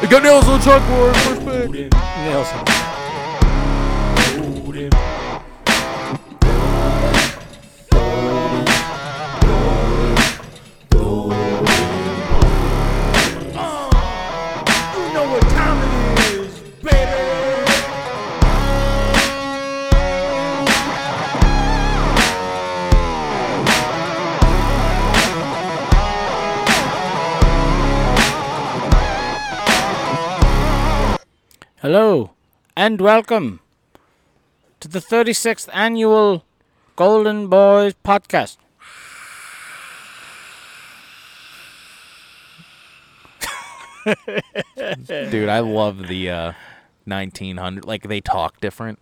[0.00, 1.14] They got nails on the chalkboard.
[1.24, 1.92] First pick.
[1.92, 2.89] Nails.
[31.82, 32.32] Hello
[32.76, 33.60] and welcome
[34.80, 36.44] to the 36th annual
[36.94, 38.58] Golden Boys podcast.
[45.06, 46.52] Dude, I love the uh,
[47.06, 47.86] 1900.
[47.86, 48.98] Like they talk different,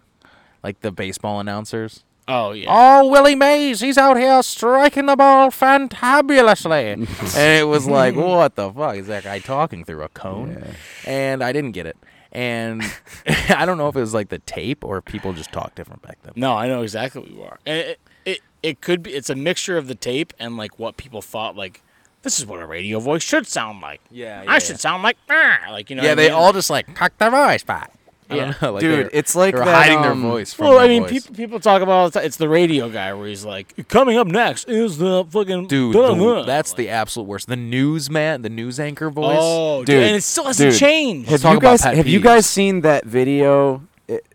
[0.63, 2.05] like the baseball announcers.
[2.29, 2.67] Oh yeah.
[2.69, 6.93] Oh, Willie Mays, he's out here striking the ball fantabulously.
[7.37, 10.75] and it was like, what the fuck is that guy talking through a cone?
[11.05, 11.97] And I didn't get it.
[12.33, 12.83] And
[13.49, 16.03] I don't know if it was like the tape or if people just talk different
[16.03, 16.35] back then.
[16.37, 17.59] No, I know exactly what you are.
[17.67, 21.23] It, it it could be it's a mixture of the tape and like what people
[21.23, 21.83] thought like
[22.23, 24.01] this is what a radio voice should sound like.
[24.11, 26.03] Yeah, I should sound like "Ah," like you know.
[26.03, 26.33] Yeah, they mean?
[26.33, 27.93] all just like cock their voice back.
[28.31, 28.45] I Yeah.
[28.45, 30.75] don't know, like Dude, they're- it's like they're that, hiding their um, voice from Well,
[30.75, 31.13] their I mean, voice.
[31.13, 32.27] people people talk about all the time.
[32.27, 36.09] it's the radio guy where he's like, coming up next is the fucking Dude, blah,
[36.09, 37.49] the- blah." that's the absolute worst.
[37.49, 39.39] The newsman, the news anchor voice.
[39.41, 40.79] oh, dude, Dude, and it still hasn't dude.
[40.81, 41.31] changed.
[41.31, 43.83] Let's Have you guys pet have you guys seen that video?
[44.09, 44.27] It,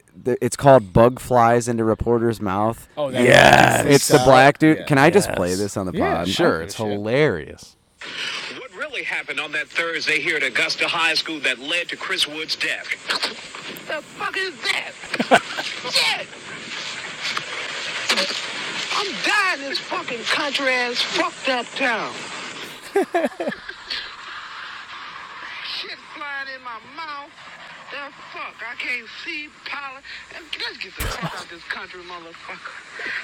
[0.42, 3.86] it's called "Bug Flies into Reporter's Mouth." Oh, that- Yes.
[3.86, 4.78] It's the black dude.
[4.80, 4.86] Yeah.
[4.86, 5.38] Can I just Yes.
[5.38, 6.30] play this on the Yeah, pod?
[6.30, 6.62] sure.
[6.62, 7.76] It's hilarious.
[8.00, 8.10] shit.
[8.94, 8.94] Hilarious.
[8.94, 12.28] What really happened on that Thursday here at Augusta High School that led to Chris
[12.28, 12.88] Wood's death?
[13.88, 14.92] the fuck is that?
[15.92, 16.28] Shit!
[18.96, 22.14] I'm dying in this fucking country ass fucked up town.
[25.74, 27.32] Shit flying in my mouth.
[27.92, 28.56] The fuck?
[28.62, 30.04] I can't see pollen.
[30.34, 32.72] Let's get the fuck out this country, motherfucker.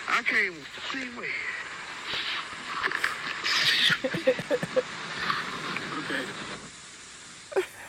[0.09, 1.27] I can't even see me.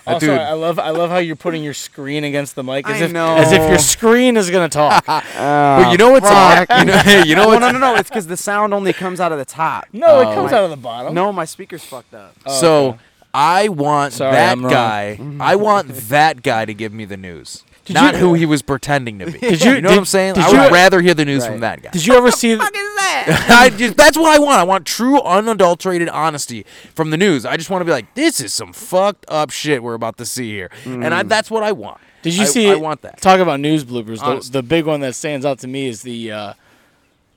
[0.06, 0.38] Also, Dude.
[0.38, 3.12] I love I love how you're putting your screen against the mic as I if
[3.12, 3.36] know.
[3.36, 5.04] as if your screen is gonna talk.
[5.08, 6.68] Ah, but you know what's fuck.
[6.78, 7.94] you know, you know no, what's no, no, no.
[7.96, 9.86] It's because the sound only comes out of the top.
[9.92, 10.34] no, it Oh.
[10.34, 11.14] comes my- out of the bottom.
[11.14, 12.34] No, my speaker's fucked up.
[12.46, 12.98] Oh, so
[13.34, 14.72] I want Sorry, that I'm wrong.
[14.72, 15.18] guy.
[15.38, 17.62] I want that guy to give me the news.
[17.92, 19.38] Did not you- who he was pretending to be.
[19.40, 20.34] Did you- know did- what I'm saying?
[20.34, 21.90] did I you- would rather hear the news from that guy.
[21.90, 22.56] Did you ever see?
[22.60, 24.58] I just, that's what I want.
[24.58, 26.64] I want true, unadulterated honesty
[26.94, 27.44] from the news.
[27.44, 30.26] I just want to be like, this is some fucked up shit we're about to
[30.26, 32.00] see here, and I, that's what I want.
[32.22, 32.70] Did you I- see?
[32.70, 33.20] I want that.
[33.20, 34.20] Talk about news bloopers.
[34.44, 36.52] The, the big one that stands out to me is the uh,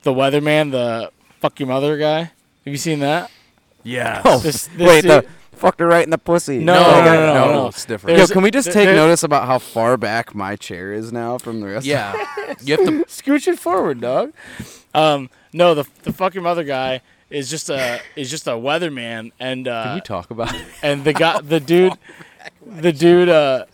[0.02, 1.10] the weatherman, the
[1.40, 2.18] fuck your mother guy.
[2.20, 2.32] Have
[2.72, 3.30] you seen that?
[3.82, 4.22] Yeah.
[4.42, 6.58] This, this Wait, dude- the fucked her right in the pussy.
[6.58, 7.66] No, no, no, no, no, no, no.
[7.68, 8.16] it's different.
[8.16, 11.38] There's- Yo, can we just take notice about how far back my chair is now
[11.38, 11.86] from the rest?
[11.86, 12.12] yeah,
[12.62, 13.04] you have to.
[13.08, 14.32] scooch it forward, dog.
[14.94, 17.00] Um, no, the the fuck your mother guy
[17.30, 20.54] is just a is just a weatherman, and uh, Can we talk about?
[20.54, 20.62] it?
[20.82, 21.94] and the guy, the dude,
[22.64, 23.64] the dude, uh,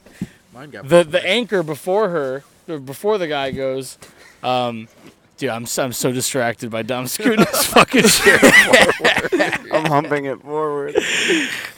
[0.54, 3.98] Mine got the the anchor before her, before the guy goes,
[4.42, 4.88] um,
[5.40, 8.38] dude, I'm so, I'm so distracted by Dom scooting his fucking chair.
[9.72, 10.94] I'm humping it forward.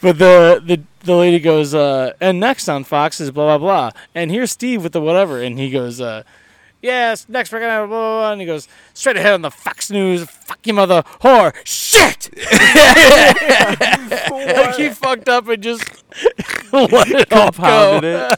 [0.00, 4.02] But the the the lady goes, uh, and next on Fox is blah blah blah,
[4.14, 6.24] and here's Steve with the whatever, and he goes, uh,
[6.82, 9.50] yes, next we're gonna have blah blah blah, and he goes straight ahead on the
[9.50, 12.30] Fox News, fuck you mother whore, shit.
[14.56, 15.84] like he fucked up and just
[16.72, 17.52] let it all go.
[17.52, 18.36] Compounded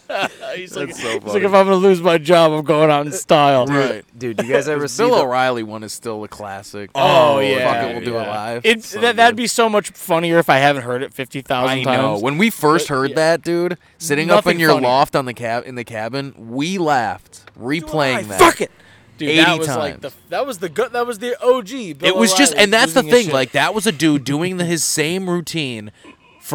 [0.56, 3.12] He's like, so he's like, if I'm gonna lose my job, I'm going out in
[3.12, 3.66] style.
[3.66, 4.04] right.
[4.18, 6.90] Dude, you guys ever see Bill the, O'Reilly one is still a classic.
[6.94, 8.30] Oh, yeah, fuck it, we'll do it yeah.
[8.30, 8.64] live.
[8.66, 9.42] It, So that, that'd good.
[9.42, 11.98] be so much funnier if I haven't heard it fifty thousand I times.
[11.98, 12.18] know.
[12.18, 13.16] When we first But, heard yeah.
[13.16, 14.86] that, dude, sitting up Nothing in your funny.
[14.86, 18.38] loft on the cab in the cabin, we laughed replaying that.
[18.38, 18.70] Fuck it.
[19.16, 20.22] Dude, 80 that was like the times.
[20.30, 21.68] that was the good that was the OG.
[22.00, 23.24] Bill It was just, O'Reilly and that's the losing his thing.
[23.26, 23.34] shit.
[23.34, 25.92] Like that was a dude doing the, his same routine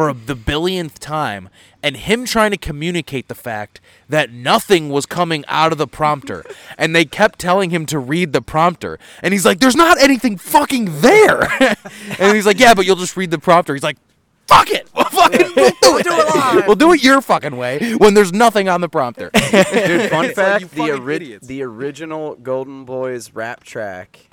[0.00, 1.50] for the billionth time,
[1.82, 6.42] and him trying to communicate the fact that nothing was coming out of the prompter,
[6.78, 10.38] and they kept telling him to read the prompter, and he's like, "There's not anything
[10.38, 11.42] fucking there,"
[12.18, 13.98] and he's like, "Yeah, but you'll just read the prompter." He's like.
[14.46, 14.88] Fuck it!
[14.96, 16.66] We'll fucking we'll do it.
[16.66, 19.30] We'll do it your fucking way when there's nothing on the prompter.
[19.30, 24.28] Dude, fun It's like, fact: the ori- the original Golden Boys rap track,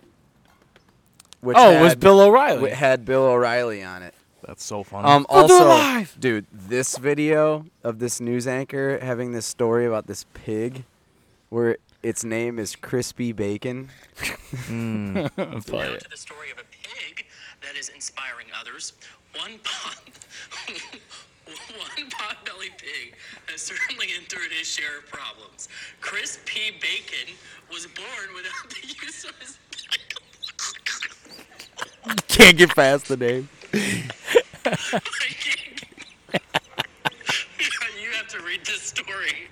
[1.42, 2.56] which oh, had, it was Bill O'Reilly.
[2.56, 4.16] wi- had Bill O'Reilly on it.
[4.48, 5.08] That's so funny.
[5.10, 6.16] Um, We'll do it also, live.
[6.20, 10.86] dude, this video of this news anchor having this story about this pig,
[11.50, 13.90] where its name is Crispy Bacon.
[14.16, 14.34] Play
[14.72, 16.00] Now it.
[16.02, 17.26] to the story of a pig
[17.62, 18.94] that is inspiring others,
[19.38, 20.00] one pot,
[21.98, 23.16] one pot-bellied pig
[23.48, 25.68] has certainly endured his share of problems.
[26.00, 27.36] Crispy Bacon
[27.70, 29.58] was born without the use of his.
[32.30, 33.50] Can't get past the name.
[33.78, 33.84] you
[38.14, 39.48] have to read this story.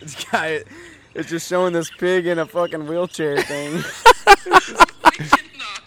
[0.00, 0.64] This guy
[1.14, 3.82] is just showing this pig in a fucking wheelchair thing.
[5.04, 5.82] We cannot.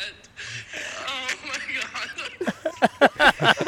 [1.08, 1.60] Oh my
[3.38, 3.56] god.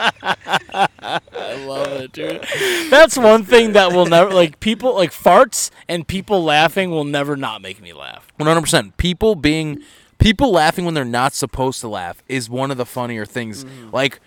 [1.93, 2.47] I love it, dude.
[2.89, 7.35] That's one thing that will never like people like farts and people laughing will never
[7.35, 8.27] not make me laugh.
[8.37, 8.97] One hundred percent.
[8.97, 9.81] People being
[10.17, 13.65] people laughing when they're not supposed to laugh is one of the funnier things.
[13.65, 13.91] Mm-hmm.
[13.91, 14.19] Like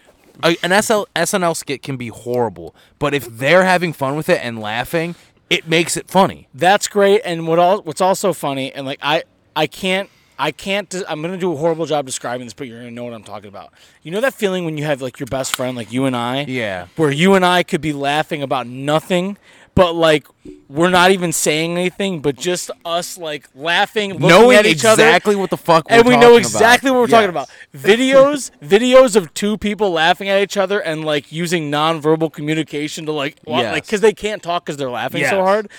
[0.42, 4.40] a, an SL, SNL skit can be horrible, but if they're having fun with it
[4.44, 5.14] and laughing,
[5.48, 6.48] it makes it funny.
[6.54, 7.22] That's great.
[7.24, 9.24] And what all what's also funny and like I
[9.54, 10.94] I can't I can't.
[11.08, 13.48] I'm gonna do a horrible job describing this, but you're gonna know what I'm talking
[13.48, 13.72] about.
[14.02, 16.42] You know that feeling when you have like your best friend, like you and I,
[16.46, 16.86] Yeah.
[16.96, 19.38] where you and I could be laughing about nothing,
[19.74, 20.26] but like
[20.68, 25.02] we're not even saying anything, but just us like laughing, looking Knowing at each other,
[25.04, 26.96] exactly what the fuck we're and we know exactly about.
[26.96, 27.48] what we're talking about.
[27.74, 33.12] Videos, videos of two people laughing at each other and like using nonverbal communication to
[33.12, 33.72] like, Yes.
[33.72, 35.70] like because they can't talk because they're laughing so hard.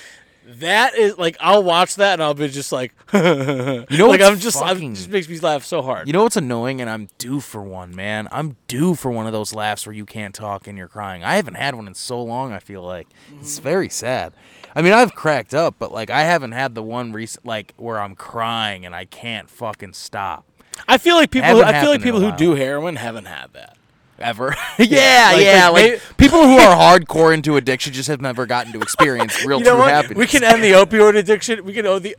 [0.47, 3.19] That is like I'll watch that and I'll be just like, you
[3.91, 6.07] know, like I'm just, I'm, it just makes me laugh so hard.
[6.07, 8.27] You know what's annoying, and I'm due for one, man.
[8.31, 11.23] I'm due for one of those laughs where you can't talk and you're crying.
[11.23, 12.53] I haven't had one in so long.
[12.53, 13.07] I feel like
[13.39, 13.63] it's mm-hmm.
[13.63, 14.33] very sad.
[14.73, 17.99] I mean, I've cracked up, but like I haven't had the one recent like where
[17.99, 20.45] I'm crying and I can't fucking stop
[20.87, 21.47] I feel like people.
[21.47, 23.76] Haven't I feel like people who do heroin haven't had that.
[24.19, 24.55] Ever.
[24.79, 25.69] yeah, like- yeah.
[25.69, 29.59] like Like, people who are hardcore into addiction just have never gotten to experience real
[29.59, 29.89] You know true what?
[29.89, 30.17] happiness.
[30.17, 31.63] We can end the opioid addiction.
[31.65, 32.15] We can end the.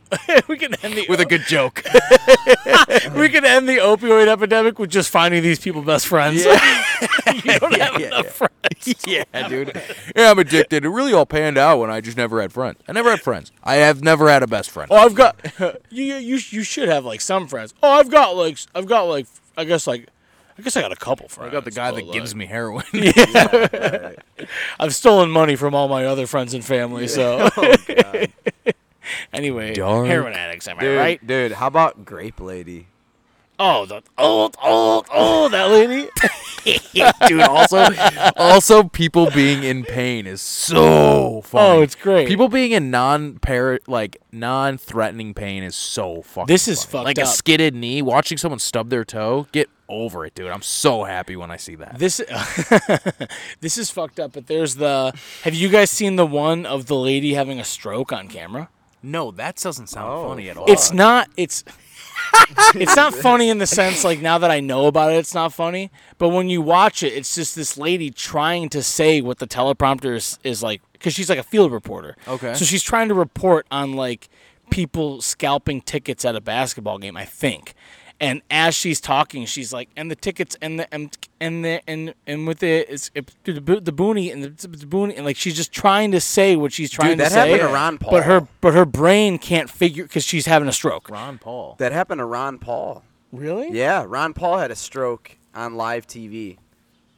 [0.47, 1.83] we can end the with a good joke.
[3.15, 6.43] we can end the opioid epidemic with just finding these people best friends.
[6.45, 9.05] you don't have enough friends.
[9.05, 9.71] yeah, dude.
[10.15, 10.85] Yeah, I'm addicted.
[10.85, 12.77] It really all panned out when I just never had friends.
[12.87, 13.51] I never had friends.
[13.63, 14.89] I have never had a best friend.
[14.91, 15.37] Oh, I've got
[15.89, 16.15] you.
[16.15, 17.73] You you should have like some friends.
[17.83, 20.07] Oh, I've got like I've got like I guess like
[20.59, 21.49] I guess I got a couple friends.
[21.49, 22.83] I got the guy but, that gives me heroin.
[24.79, 27.07] I've stolen money from all my other friends and family.
[27.07, 27.75] So oh,
[29.33, 30.07] anyway, Dark.
[30.07, 30.67] heroin addicts.
[30.67, 31.25] Am I Dude, right?
[31.25, 32.87] dude, how about Grape Lady?
[33.61, 36.07] Oh, the old old old that lady.
[37.27, 37.41] dude.
[37.41, 37.85] Also,
[38.37, 41.67] also, people being in pain is so funny.
[41.79, 42.27] Oh, it's great.
[42.27, 46.47] People being in non par like non-threatening pain is so fucking.
[46.47, 46.91] This is funny.
[46.91, 47.35] fucked Like a up.
[47.35, 49.47] skidded knee, watching someone stub their toe.
[49.51, 50.51] Get over it, dude.
[50.51, 51.97] I'm so happy when I see that.
[51.99, 52.17] This
[53.59, 54.33] this is fucked up.
[54.33, 55.13] But there's the.
[55.43, 58.69] Have you guys seen the one of the lady having a stroke on camera?
[59.01, 60.65] No, that doesn't sound Oh, funny at all.
[60.71, 61.29] It's not.
[61.37, 61.63] It's.
[62.75, 65.53] It's not funny in the sense like now that I know about it, it's not
[65.53, 65.91] funny.
[66.17, 70.15] But when you watch it, it's just this lady trying to say what the teleprompter
[70.15, 72.15] is, is like because she's like a field reporter.
[72.27, 72.53] Okay.
[72.53, 74.29] So she's trying to report on like
[74.69, 77.73] people scalping tickets at a basketball game, I think.
[78.21, 82.13] And as she's talking, she's like, and the tickets and the and and the and
[82.27, 85.37] and with the it's it, the, bo- the boonie and the, the boonie and like
[85.37, 87.51] she's just trying to say what she's trying that to say.
[87.51, 88.11] happened to Ron Paul.
[88.11, 91.09] But her but her brain can't figure because she's having a stroke.
[91.09, 91.75] Ron Paul.
[91.79, 93.03] That happened to Ron Paul.
[93.31, 93.71] Really?
[93.71, 96.57] Yeah, Ron Paul had a stroke on live TV.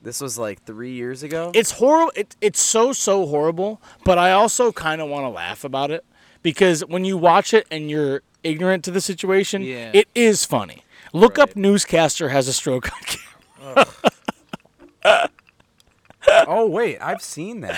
[0.03, 1.51] This was like three years ago.
[1.55, 2.11] It's horrible.
[2.15, 3.81] It, it's so so horrible.
[4.03, 6.05] But I also kind of want to laugh about it
[6.43, 9.91] because when you watch it and you're ignorant to the situation, Yeah.
[9.93, 10.83] it is funny.
[11.13, 13.85] Look up newscaster has a stroke on
[15.03, 15.29] camera.
[16.47, 17.75] oh wait, I've seen that.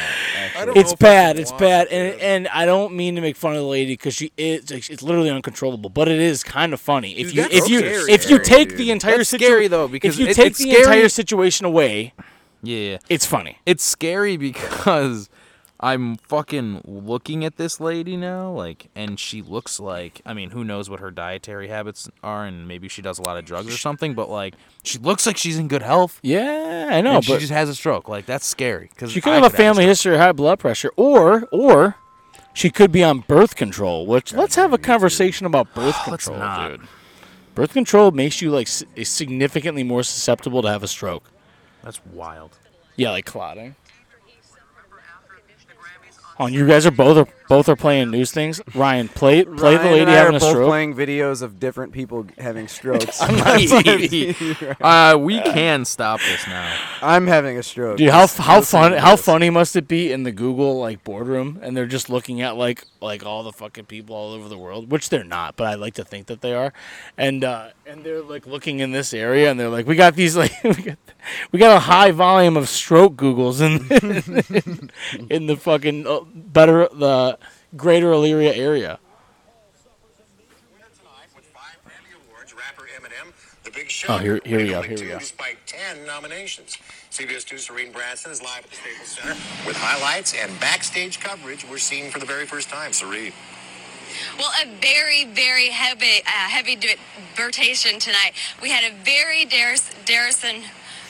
[0.55, 1.39] It's know if I bad.
[1.39, 4.13] It's bad, it, and and I don't mean to make fun of the lady because
[4.15, 7.79] she is it's literally uncontrollable, but it is kind of funny if you if you
[7.79, 8.77] scary, if you take dude.
[8.77, 11.09] the entire That's situ- scary, though, because if you it- take it's the scary- entire
[11.09, 12.13] situation away,
[12.61, 12.97] Yeah.
[13.09, 13.57] it's funny.
[13.65, 15.29] it's scary because
[15.83, 20.63] I'm fucking looking at this lady now, like, and she looks like, I mean, who
[20.63, 23.77] knows what her dietary habits are, and maybe she does a lot of drugs or
[23.77, 26.19] something, but like, she looks like she's in good health.
[26.23, 28.07] Yeah, I know, and she just has a stroke.
[28.07, 28.89] Like, that's scary.
[28.95, 31.95] Cause She could I have a family history of high blood pressure, or or
[32.53, 34.05] she could be on birth control.
[34.05, 36.67] Which let's have a conversation about birth Let's control, not.
[36.69, 36.81] dude.
[37.55, 41.23] Birth control makes you like s- significantly more susceptible to have a stroke.
[41.83, 42.57] That's wild.
[42.95, 43.75] Yeah, like clotting.
[43.75, 45.35] After he remember after
[45.67, 48.59] the Grammys On you guys are both are both are playing news things.
[48.73, 50.67] Ryan, play play the Ryan lady and I having are a both stroke.
[50.67, 53.21] playing videos of different people having strokes.
[53.21, 56.75] I'm not uh, we can stop this now.
[57.01, 57.97] I'm having a stroke.
[57.97, 61.77] Dude, how how fun how funny must it be in the Google like boardroom and
[61.77, 65.09] they're just looking at like like all the fucking people all over the world, which
[65.09, 66.73] they're not, but I like to think that they are,
[67.17, 70.35] and uh, and they're like looking in this area and they're like, we got these
[70.35, 70.97] like we got
[71.51, 74.89] we got a high volume of stroke Googles in
[75.29, 77.37] in the fucking uh, better the
[77.75, 78.99] Greater Elyria area.
[80.71, 83.31] Winner tonight with five Grammy Awards, rapper Eminem,
[83.63, 85.19] The Big Oh, here- here we ranked go, here we two go.
[85.19, 86.77] Despite 10 nominations.
[87.09, 89.35] CBS 2's Serene Branson is live at the Staples Center
[89.67, 92.91] with highlights and backstage coverage we're seeing for the very first time.
[92.93, 93.33] Serene.
[94.37, 96.77] Well, a very, very heavy, uh, heavy
[97.39, 98.33] rotation tonight.
[98.61, 100.63] We had a very Darris, Darrison,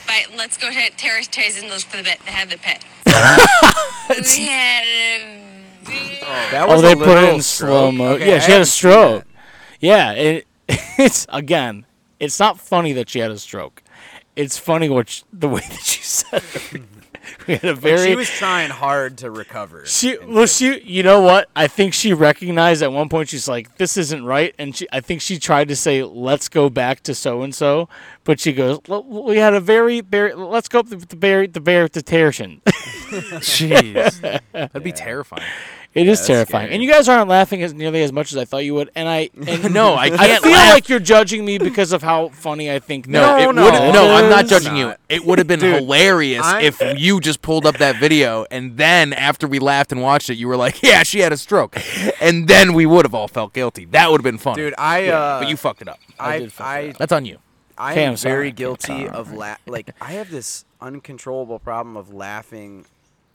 [0.06, 2.82] but let's go ahead, Terrace Tazen, let's for the bit, have the pit.
[3.14, 6.18] We had a very,
[6.50, 7.68] That Oh, was they put it in stroke?
[7.70, 8.08] slow mo.
[8.14, 9.24] Okay, yeah, I she had a stroke.
[9.80, 11.86] Yeah, it, it's again,
[12.20, 13.82] it's not funny that she had a stroke.
[14.36, 16.82] It's funny what sh the way that she said it.
[17.46, 19.84] we had a Like, very she was trying hard to recover.
[19.86, 23.76] she well she you know what I think she recognized at one point she's like
[23.76, 27.14] this isn't right and she I think she tried to say let's go back to
[27.14, 27.88] so and so
[28.24, 31.60] but she goes we had a very very let's go up the the bear the
[31.60, 32.60] bear to Tertian.
[33.40, 34.20] Jeez,
[34.52, 35.42] that'd be terrifying.
[35.94, 36.74] It is terrifying, scary.
[36.74, 38.90] and you guys aren't laughing as nearly as much as I thought you would.
[38.96, 40.74] And I and No, I I can't feel laugh.
[40.74, 43.06] like you're judging me because of how funny I think.
[43.06, 43.54] No, that it it would.
[43.56, 44.94] no, No, I'm not it's judging you.
[45.08, 48.76] It would have been Dude, hilarious I'm- if you just pulled up that video and
[48.76, 51.76] then after we laughed and watched it, you were like, "Yeah, she had a stroke,"
[52.20, 53.84] and then we would have all felt guilty.
[53.84, 54.56] That would have been fun.
[54.56, 56.00] Dude, I uh, but you fucked it up.
[56.18, 56.96] I did fuck it I, up.
[56.98, 57.38] That's on you.
[57.78, 58.32] I Okay, am sorry.
[58.34, 62.84] very guilty of la- like I have this uncontrollable problem of laughing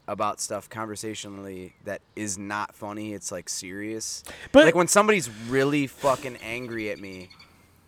[0.09, 3.13] about stuff conversationally that is not funny.
[3.13, 4.23] It's like serious.
[4.51, 7.29] But- like when somebody's really fucking angry at me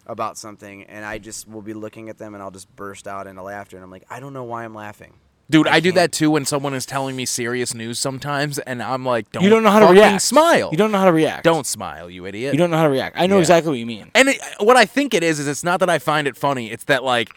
[0.06, 3.28] about something and I just will be looking at them and I'll just burst out
[3.28, 5.14] into laughter and I'm like, I don't know why I'm laughing.
[5.50, 9.04] Dude, I, do that too when someone is telling me serious news sometimes, and I'm
[9.06, 10.22] like, "Don't you don't know how to react.
[10.22, 10.70] Smile.
[10.72, 11.44] You don't know how to react.
[11.44, 12.54] Don't smile, you idiot.
[12.54, 13.18] You don't know how to react.
[13.20, 13.42] I know Yeah.
[13.42, 14.12] exactly what you mean.
[14.16, 16.72] And it, what I think it is is it's not that I find it funny.
[16.72, 17.32] It's that like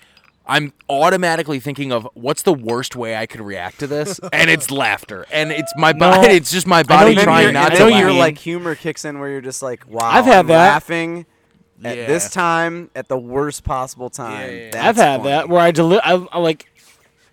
[0.47, 4.71] I'm automatically thinking of what's the worst way I could react to this, and it's
[4.71, 6.29] laughter, and it's my body.
[6.35, 7.85] It's just my know body you- trying I not know to.
[7.87, 10.47] and you your like humor kicks in where you're just like, wow, I've had I'm
[10.49, 10.57] that.
[10.59, 11.25] laughing
[11.83, 12.07] at Yeah.
[12.07, 14.33] this time at the worst possible time.
[14.33, 14.71] Yeah, yeah, yeah.
[14.73, 15.31] That's I've had funny.
[15.31, 16.67] that where I deli- I, I like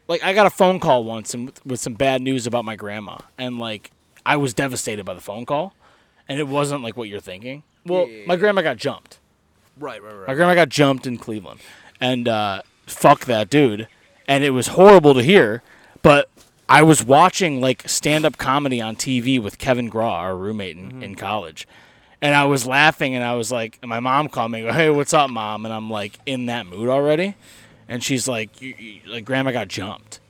[0.08, 2.75] like I got a phone call once and with, with some bad news about my
[2.75, 3.91] grandma and like
[4.25, 5.74] I was devastated by the phone call
[6.30, 7.63] and it wasn't like what you're thinking.
[7.86, 9.20] Well, my grandma got jumped.
[9.77, 10.27] right, right, right.
[10.27, 11.60] My grandma got jumped in Cleveland,
[12.00, 13.88] and uh, fuck that dude.
[14.28, 15.62] And it was horrible to hear,
[16.02, 16.30] but
[16.72, 21.04] I was watching like stand-up comedy on TV with Kevin Graw, our roommate in, mm-hmm.
[21.04, 21.68] in college,
[22.22, 25.14] and I was laughing, and I was like, and my mom called me, "Hey, what's
[25.14, 27.36] up, mom?" And I'm like in that mood already,
[27.90, 30.22] and she's like, you, you, "Like, grandma got jumped."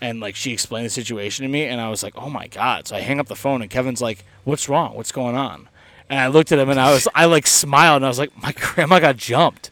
[0.00, 2.88] And like she explained the situation to me, and I was like, "Oh my god!"
[2.88, 4.96] So I hang up the phone, and Kevin's like, "What's wrong?
[4.96, 5.68] What's going on?"
[6.10, 8.36] And I looked at him, and I was, I like smiled, and I was like,
[8.42, 9.70] "My grandma got jumped,"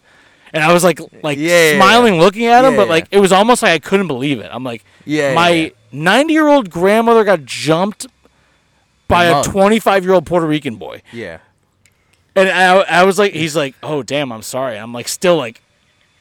[0.54, 1.76] and I was like, like Yeah, yeah, yeah.
[1.76, 2.90] smiling, looking at him, Yeah, but yeah.
[2.94, 4.48] like it was almost like I couldn't believe it.
[4.50, 5.68] I'm like, Yeah, yeah, my yeah.
[5.92, 8.06] 90 year old grandmother got jumped
[9.08, 11.38] by a 25 year old Puerto Rican boy, Yeah.
[12.34, 15.60] and I, I was like, he's like, "Oh damn, I'm sorry." I'm like, still like.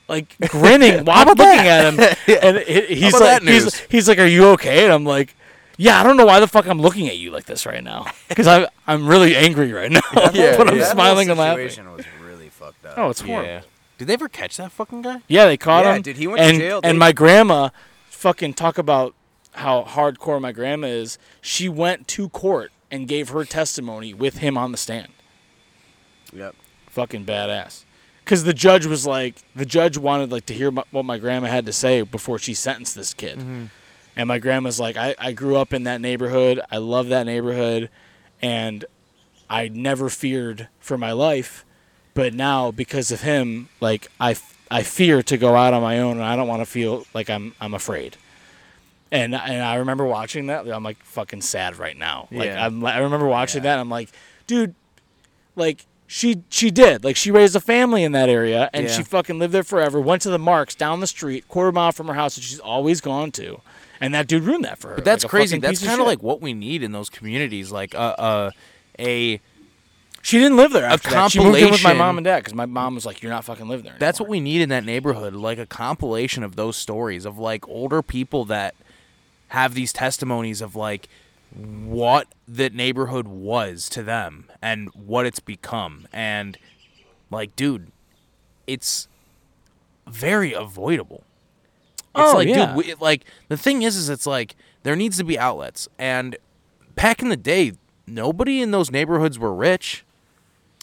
[0.10, 1.98] Like grinning while I'm looking at him,
[2.44, 5.34] and he- he's like, he's, he's like, "Are you okay?" And I'm like,
[5.78, 8.08] "Yeah, I don't know why the fuck I'm looking at you like this right now,
[8.28, 10.02] because I'm I'm really angry right now,
[10.34, 10.92] Yeah, but I'm yeah.
[10.92, 12.98] smiling that and whole laughing." situation was really fucked up.
[12.98, 13.62] Oh, it's horrible.
[14.04, 14.06] Yeah.
[14.06, 15.22] Did they ever catch that fucking guy?
[15.28, 15.92] Yeah, they caught him.
[15.92, 16.02] Yeah, him.
[16.02, 16.80] dude, he went to and, jail.
[16.84, 17.70] And They- my grandma,
[18.10, 19.16] fucking talk about
[19.54, 21.18] how hardcore my grandma is.
[21.42, 25.10] She went to court and gave her testimony with him on the stand.
[26.32, 26.56] Yep.
[26.90, 27.84] Fucking badass.
[28.24, 31.48] Because the judge was like, the judge wanted like to hear my, what my grandma
[31.48, 33.40] had to say before she sentenced this kid.
[33.40, 33.66] Mm-hmm.
[34.16, 36.62] And my grandma's like, I, I grew up in that neighborhood.
[36.72, 37.90] I love that neighborhood,
[38.42, 38.86] and
[39.50, 41.66] I never feared for my life.
[42.14, 44.36] But now, because of him, like I,
[44.70, 47.30] I fear to go out on my own, and I don't want to feel like
[47.30, 48.18] I'm I'm afraid.
[49.12, 50.68] And and I remember watching that.
[50.68, 52.28] I'm like fucking sad right now.
[52.32, 52.66] Like Yeah.
[52.66, 53.74] I'm, I remember watching that.
[53.74, 54.10] And I'm like,
[54.48, 54.74] dude,
[55.56, 58.92] like she she did like she raised a family in that area and Yeah.
[58.92, 60.00] she fucking lived there forever.
[60.00, 63.02] Went to the Marc's down the street, quarter mile from her house that she's always
[63.02, 63.62] gone to,
[64.02, 64.96] and that dude ruined that for her.
[64.96, 65.60] But that's like crazy.
[65.60, 68.52] That's kind of like what we need in those communities, like uh, uh,
[69.00, 69.40] a.
[70.24, 70.86] she didn't live there.
[70.86, 71.32] After that.
[71.32, 73.44] She moved in with my mom and dad because my mom was like, "You're not
[73.46, 76.76] fucking living there." That's what we need in that neighborhood, like a compilation of those
[76.76, 78.74] stories of like older people that
[79.50, 81.08] have these testimonies of like
[81.56, 86.08] what the neighborhood was to them and what it's become.
[86.12, 86.58] And
[87.30, 87.92] like, dude,
[88.66, 89.08] it's
[90.08, 91.24] very avoidable.
[92.16, 92.68] It's Oh, like, yeah.
[92.68, 95.88] dude, we, like the thing is, is it's like there needs to be outlets.
[96.00, 96.36] And
[96.96, 97.74] back in the day,
[98.08, 100.04] nobody in those neighborhoods were rich,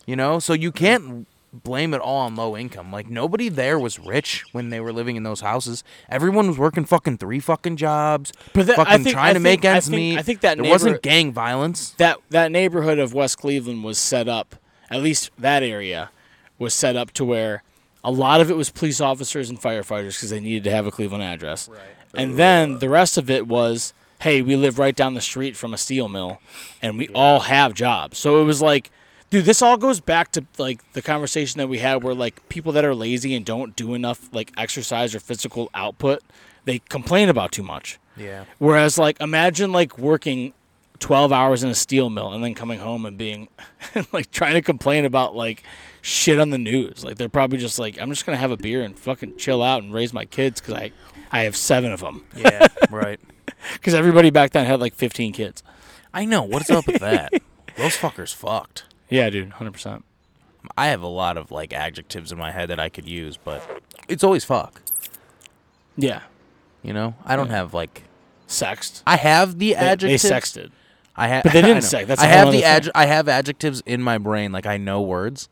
[0.07, 0.39] you know.
[0.39, 2.93] So you can't blame it all on low income.
[2.93, 5.83] Like nobody there was rich when they were living in those houses.
[6.09, 9.41] Everyone was working fucking three fucking jobs, But that- I fucking think- trying I to
[9.41, 10.19] make think- I ends think- meet.
[10.19, 11.91] I think that there wasn't gang violence.
[11.99, 14.55] that that neighborhood of West Cleveland was set up,
[14.91, 16.11] at least that area
[16.59, 17.63] was set up to where
[18.05, 20.91] a lot of it was police officers and firefighters because they needed to have a
[20.93, 21.69] Cleveland address.
[21.69, 21.81] Right.
[22.15, 25.75] And then the rest of it was, hey, we live right down the street from
[25.75, 26.41] a steel mill
[26.81, 28.19] and we all have jobs.
[28.19, 28.91] So it was like
[29.31, 32.73] dude, this all goes back to like the conversation that we had where like people
[32.73, 36.23] that are lazy and don't do enough like exercise or physical output,
[36.65, 37.99] they complain about too much.
[38.17, 38.45] Yeah.
[38.59, 40.53] Whereas, like, imagine like working
[40.99, 43.49] twelve hours in a steel mill and then coming home and being
[44.13, 45.63] like trying to complain about like
[46.03, 47.05] shit on the news.
[47.05, 49.83] Like, they're probably just like, I'm just gonna have a beer and fucking chill out
[49.83, 50.93] and raise my kids because I
[51.33, 52.25] I have seven of them.
[52.37, 53.21] Yeah, right.
[53.75, 55.63] Because everybody back then had like 15 kids.
[56.13, 56.43] I know.
[56.43, 57.33] What's up with that?
[57.77, 58.85] Those fuckers fucked.
[59.11, 60.05] Yeah, dude, hundred percent.
[60.77, 63.63] I have a lot of like adjectives in my head that I could use, but
[64.09, 64.83] it's always fuck.
[65.97, 66.23] Yeah,
[66.83, 68.05] You know, I don't have like
[68.47, 69.03] sexed.
[69.07, 70.25] I have the They, they adjectives.
[70.25, 70.71] sexted.
[71.17, 72.07] I have, But they didn't sex.
[72.07, 72.81] That's I whole have other the thing.
[72.83, 75.49] adj- I have adjectives in my brain, like I know words,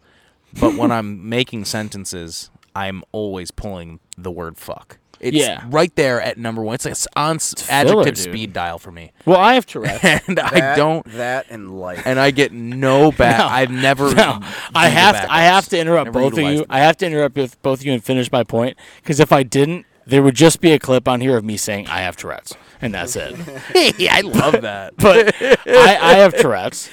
[0.58, 4.98] but when I'm making sentences, I'm always pulling the word fuck.
[5.20, 5.64] It's Yeah.
[5.68, 6.74] right there at number one.
[6.76, 7.72] It's, like it's on s- filler,
[8.02, 8.18] adjective dude.
[8.18, 10.04] speed dial for me, Well, I have Tourette's.
[10.28, 12.02] and I don't, that and life.
[12.04, 13.38] and I get no back.
[13.38, 13.46] No.
[13.46, 14.14] I've never.
[14.14, 14.40] No,
[14.74, 15.32] I used the have to.
[15.32, 16.56] I have to interrupt Never both of you.
[16.58, 16.66] them.
[16.70, 19.42] I have to interrupt with both of you and finish my point because if I
[19.42, 22.54] didn't, there would just be a clip on here of me saying I have Tourette's,
[22.80, 23.34] and that's it.
[23.98, 24.94] yeah, I love that.
[24.96, 26.88] but I, I have Tourette's,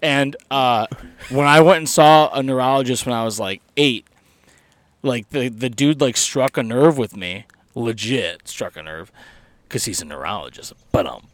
[0.00, 0.86] and uh,
[1.30, 4.06] when I went and saw a neurologist when I was like eight,
[5.02, 7.44] like the the dude like struck a nerve with me,
[7.76, 9.12] legit struck a nerve,
[9.68, 10.72] because he's a neurologist.
[10.90, 11.28] But um,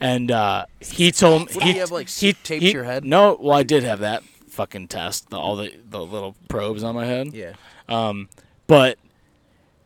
[0.00, 3.04] and uh, he told me he you have, like, he taped he- your head?
[3.04, 6.94] No, well I did have that fucking test, the, all the the little probes on
[6.94, 7.32] my head.
[7.32, 7.52] yeah,
[7.88, 8.28] Um,
[8.66, 8.98] But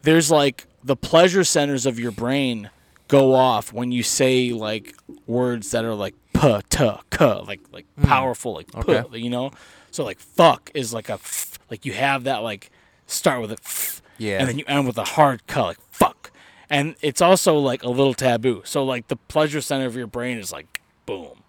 [0.03, 2.69] there's like the pleasure centers of your brain
[3.09, 4.95] go off when you say like
[5.27, 9.05] words that are like p t k like like powerful like Okay.
[9.19, 9.51] you know.
[9.91, 12.71] So like fuck is like a f, like you have that like
[13.07, 14.39] start with a f, Yeah.
[14.39, 16.31] and then you end with a hard cut, like fuck,
[16.71, 18.63] and it's also like a little taboo.
[18.65, 21.43] So like the pleasure center of your brain is like boom,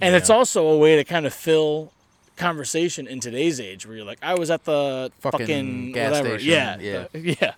[0.00, 1.92] and it's also a way to kind of fill
[2.36, 6.38] conversation in today's age where you're like I was at the Fucking fucking, gas whatever
[6.38, 7.06] station, yeah yeah.
[7.12, 7.54] the- yeah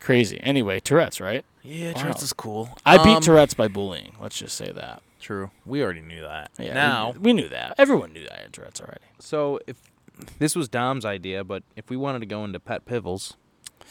[0.00, 1.92] crazy anyway Tourette's right yeah.
[1.92, 2.00] Wow.
[2.02, 2.70] Tourette's is cool.
[2.86, 5.50] I beat Um, Tourette's by bullying let's just say that True.
[5.64, 6.50] We already knew that.
[6.58, 9.76] yeah now, we, we knew that everyone knew that I had Tourette's already So if
[10.38, 13.36] this was Dom's idea, but if we wanted to go into pet pivals,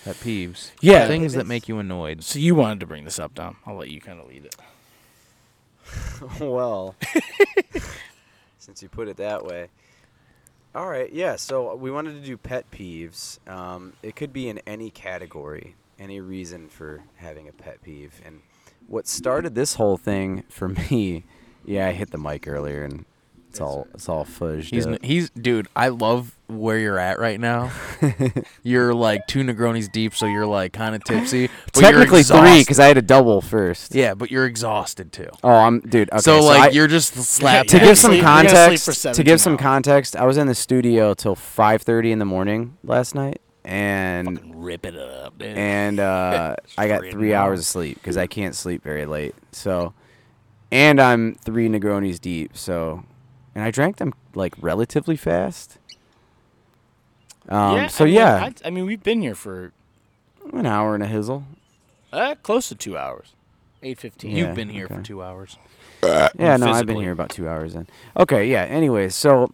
[0.04, 1.08] pet peeves, Yeah.
[1.08, 2.24] things that make you annoyed.
[2.24, 4.56] so you wanted to bring this up Dom I'll let you kind of lead it
[6.40, 6.96] well,
[8.60, 9.70] since you put it that way.
[10.74, 11.36] All right, yeah.
[11.36, 13.38] So we wanted to do pet peeves.
[13.48, 18.20] Um, it could be in any category, any reason for having a pet peeve.
[18.26, 18.42] And
[18.88, 21.24] what started this whole thing for me,
[21.64, 23.06] yeah, I hit the mic earlier and
[23.56, 24.66] it's all it's all fudged.
[24.66, 25.04] He's up.
[25.04, 25.68] he's dude.
[25.76, 27.72] I love where you're at right now.
[28.64, 31.50] you're like two Negronis deep, so you're like kind of tipsy.
[31.74, 33.96] but you're technically three because I had a double first.
[33.96, 35.30] yeah, but you're exhausted too.
[35.44, 36.10] Oh, I'm dude.
[36.12, 37.70] Okay, so like I- you're just slapped.
[37.70, 39.62] to Yeah, give some sleep- you're gonna sleep context, to 17 give some hours.
[39.62, 44.86] context, I was in the studio till 5:30 in the morning last night, and rip
[44.86, 45.58] it up dude.
[45.58, 47.44] and uh, I got Straight three up.
[47.46, 49.34] hours of sleep because I can't sleep very late.
[49.54, 49.94] So,
[50.72, 52.56] and I'm three Negronis deep.
[52.58, 53.04] So,
[53.56, 55.78] and I drank them like relatively fast.
[57.48, 59.72] Um, yeah, so I mean, yeah, I, I mean we've been here for
[60.54, 61.44] an hour and a hizzle.
[62.12, 63.34] uh, close to two hours
[63.84, 64.96] eight fifteen Yeah, You've been here okay.
[64.96, 65.58] for two hours.
[66.04, 67.88] Yeah, no, I've been here about two hours then.
[68.18, 68.64] Okay, yeah.
[68.64, 69.52] Anyways, so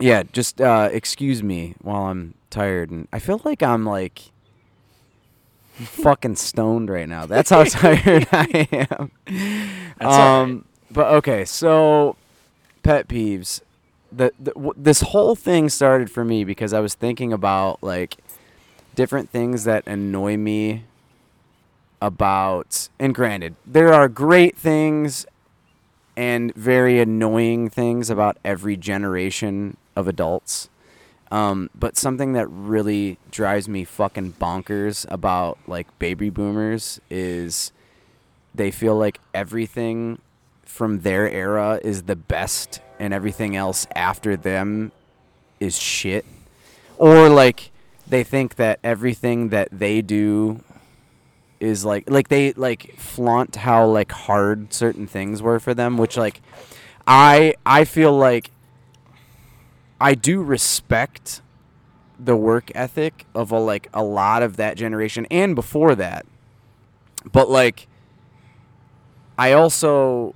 [0.00, 4.32] yeah, just uh, excuse me while I'm tired, and I feel like I'm like
[5.74, 7.26] fucking stoned right now.
[7.26, 9.10] That's how tired I am.
[9.98, 12.16] That's all um, but okay, so
[12.88, 13.60] pet peeves.
[14.10, 18.16] The, the w- this whole thing started for me because I was thinking about like
[18.94, 20.84] different things that annoy me
[22.00, 25.26] about and granted there are great things
[26.16, 30.68] and very annoying things about every generation of adults
[31.32, 37.72] um, but something that really drives me fucking bonkers about like baby boomers is
[38.54, 40.20] they feel like everything
[40.78, 44.92] from their era is the best and everything else after them
[45.60, 46.24] is shit?
[46.96, 47.70] Or like
[48.06, 50.62] they think that everything that they do
[51.60, 56.16] is like like they like flaunt how like hard certain things were for them which
[56.16, 56.40] like
[57.08, 58.52] i i feel like
[60.00, 61.42] i do respect
[62.18, 66.26] the work ethic of a, like a lot of that generation and before that.
[67.30, 67.86] But like
[69.38, 70.34] i also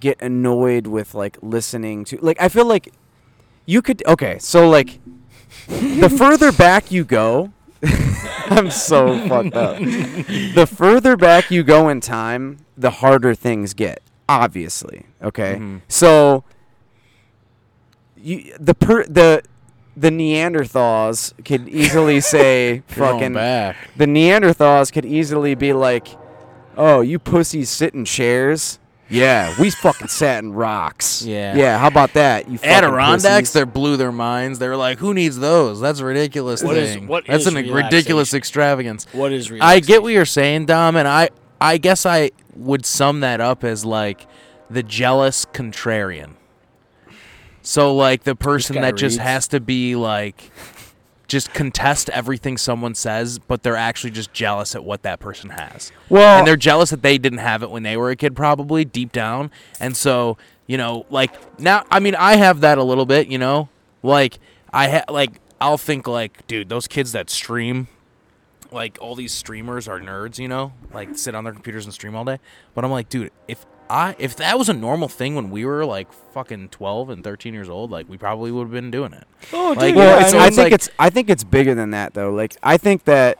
[0.00, 2.92] get annoyed with like listening to like i feel like
[3.66, 5.00] you could okay so like
[5.66, 7.52] the further back you go
[8.50, 14.02] i'm so fucked up the further back you go in time the harder things get
[14.28, 15.80] obviously okay Mhm.
[15.88, 16.44] so
[18.16, 19.42] you the per the
[19.96, 23.76] the neanderthals could easily say fucking back.
[23.96, 26.08] the neanderthals could easily be like
[26.76, 28.78] oh you pussies sit in chairs
[29.10, 31.56] yeah we fucking sat in rocks Yeah.
[31.56, 33.52] yeah how about that you fucking Adirondacks, pussies?
[33.52, 34.58] they blew their minds.
[34.58, 35.80] They're like, "Who needs those?
[35.80, 37.06] That's a ridiculous What is- thing.
[37.06, 38.36] what That's is an ridiculous relaxation?
[38.36, 42.84] extravagance." What is I get what you're saying, Dom, and I I guess I would
[42.86, 44.26] sum that up as like
[44.70, 46.32] the jealous contrarian.
[47.62, 49.22] So like the person guy that just reads.
[49.28, 50.50] has to be like
[51.28, 55.92] just contest everything someone says, but they're actually just jealous at what that person has.
[56.08, 58.84] Well- and they're jealous that they didn't have it when they were a kid, probably
[58.84, 59.50] deep down.
[59.78, 63.28] And so, you know, like now, I mean, I have that a little bit.
[63.28, 63.68] You know,
[64.02, 64.38] like
[64.72, 67.88] I ha- like I'll think like, dude, those kids that stream,
[68.72, 70.38] like all these streamers are nerds.
[70.38, 72.38] You know, like sit on their computers and stream all day.
[72.74, 75.84] But I'm like, dude, if I if that was a normal thing when we were
[75.84, 79.26] like fucking 12 and 13 years old, like we probably would have been doing it.
[79.52, 79.96] Oh, Like, dude.
[79.96, 82.30] well, yeah, so I think like- it's I think it's bigger than that though.
[82.32, 83.38] Like I think that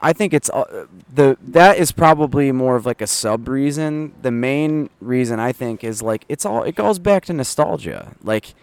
[0.00, 4.12] I think it's uh, the that is probably more of like a sub reason.
[4.22, 8.14] The main reason I think is like it's all it goes back to nostalgia.
[8.22, 8.54] Like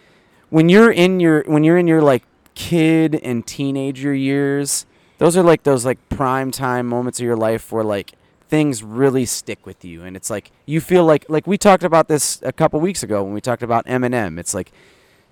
[0.50, 2.22] when you're in your when you're in your like
[2.54, 4.86] kid and teenager years,
[5.18, 8.12] those are like those like prime time moments of your life where like
[8.54, 12.06] things really stick with you and it's like you feel like like we talked about
[12.06, 14.38] this a couple weeks ago when we talked about Eminem.
[14.38, 14.70] It's like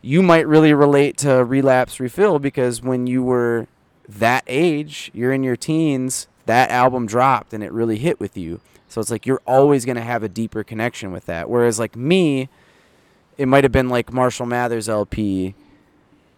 [0.00, 3.68] you might really relate to relapse refill because when you were
[4.08, 8.60] that age, you're in your teens, that album dropped and it really hit with you.
[8.88, 11.48] So it's like you're always going to have a deeper connection with that.
[11.48, 12.48] Whereas like me,
[13.38, 15.54] it might have been like Marshall Mathers LP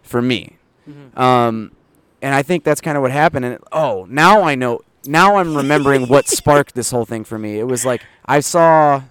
[0.02, 0.58] for me.
[1.16, 1.72] Um,
[2.20, 3.46] and I think that's kind of what happened.
[3.46, 4.82] And oh, now I know.
[5.06, 7.58] Now I'm remembering what sparked this whole thing for me.
[7.58, 9.02] It was like I saw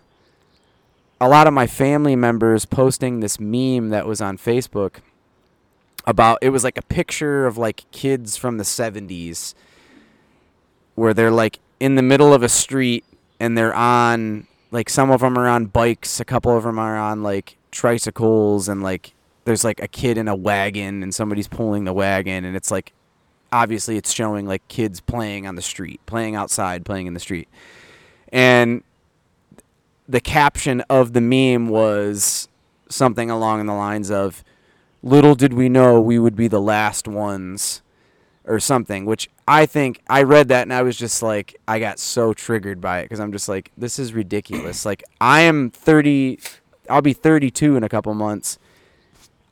[1.21, 4.95] a lot of my family members posting this meme that was on Facebook
[6.05, 9.53] about it was like a picture of like kids from the 70s
[10.95, 13.05] where they're like in the middle of a street
[13.39, 16.97] and they're on like some of them are on bikes, a couple of them are
[16.97, 19.13] on like tricycles and like
[19.45, 22.93] there's like a kid in a wagon and somebody's pulling the wagon and it's like
[23.53, 27.47] obviously it's showing like kids playing on the street, playing outside, playing in the street.
[28.29, 28.83] And
[30.09, 32.49] the caption of the meme was
[32.89, 34.43] something along the lines of
[35.03, 37.81] little did we know we would be the last ones
[38.45, 41.97] or something which i think i read that and i was just like i got
[41.97, 44.85] so triggered by it because i'm just like this is ridiculous.
[44.85, 46.39] Like i am 30
[46.89, 48.59] i'll be 32 in a couple months.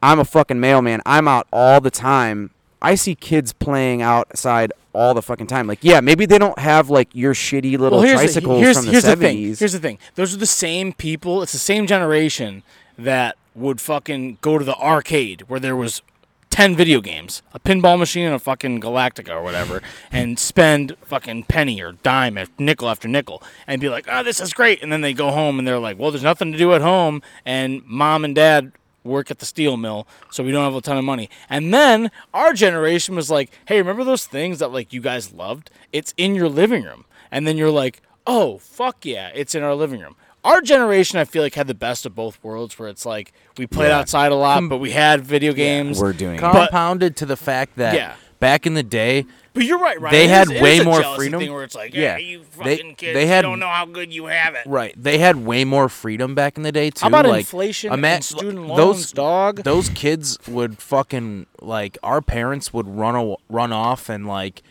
[0.04, 1.02] I'm a fucking mailman.
[1.06, 5.80] I'm out all the time i see kids playing outside all the fucking time like
[5.82, 8.86] yeah maybe they don't have like your shitty little well, here's tricycles the, here's, from
[8.86, 9.38] the here's 70s the thing.
[9.56, 10.00] Here's the thing.
[10.16, 11.42] Those are the same people.
[11.42, 12.64] It's the same generation
[12.98, 16.02] that would fucking go to the arcade where there was
[16.50, 21.44] ten video games, a pinball machine, and a fucking Galactica or whatever, and spend fucking
[21.44, 24.92] penny or dime, or nickel after nickel, and be like, "Oh, this is great," and
[24.92, 27.82] then they go home and they're like, "Well, there's nothing to do at home," and
[27.86, 31.04] mom and dad work at the steel mill, so we don't have a ton of
[31.04, 31.30] money.
[31.50, 35.70] And then our generation was like, "Hey, remember those things that like you guys loved?
[35.92, 39.76] It's in your living room." And then you're like, "Oh, fuck yeah, it's in our
[39.76, 43.06] living room." Our generation, I feel like, had the best of both worlds, where it's
[43.06, 44.00] like we played Yeah.
[44.00, 46.00] outside a lot, but we had video games.
[46.00, 46.40] we're doing it.
[46.40, 48.14] Compounded to the fact that Yeah.
[48.42, 50.12] Back in the day, But you're right, right?
[50.12, 51.40] They It had is- way is a more freedom.
[51.40, 52.14] Thing where it's like, Yeah.
[52.14, 54.62] yeah, you They- kids, they had- you don't know how good you have it.
[54.66, 54.94] Right.
[55.02, 57.02] They had way more freedom back in the day too.
[57.04, 59.64] How about like, inflation ima- and student those, loans, dog?
[59.64, 64.64] Those kids would fucking like our parents would run a, run off and like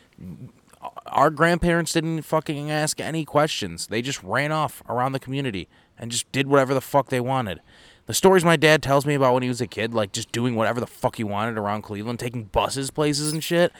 [1.06, 3.86] our grandparents didn't fucking ask any questions.
[3.88, 7.60] They just ran off around the community and just did whatever the fuck they wanted.
[8.10, 10.56] The stories my dad tells me about when he was a kid, like just doing
[10.56, 13.72] whatever the fuck he wanted around Cleveland, taking buses places and shit.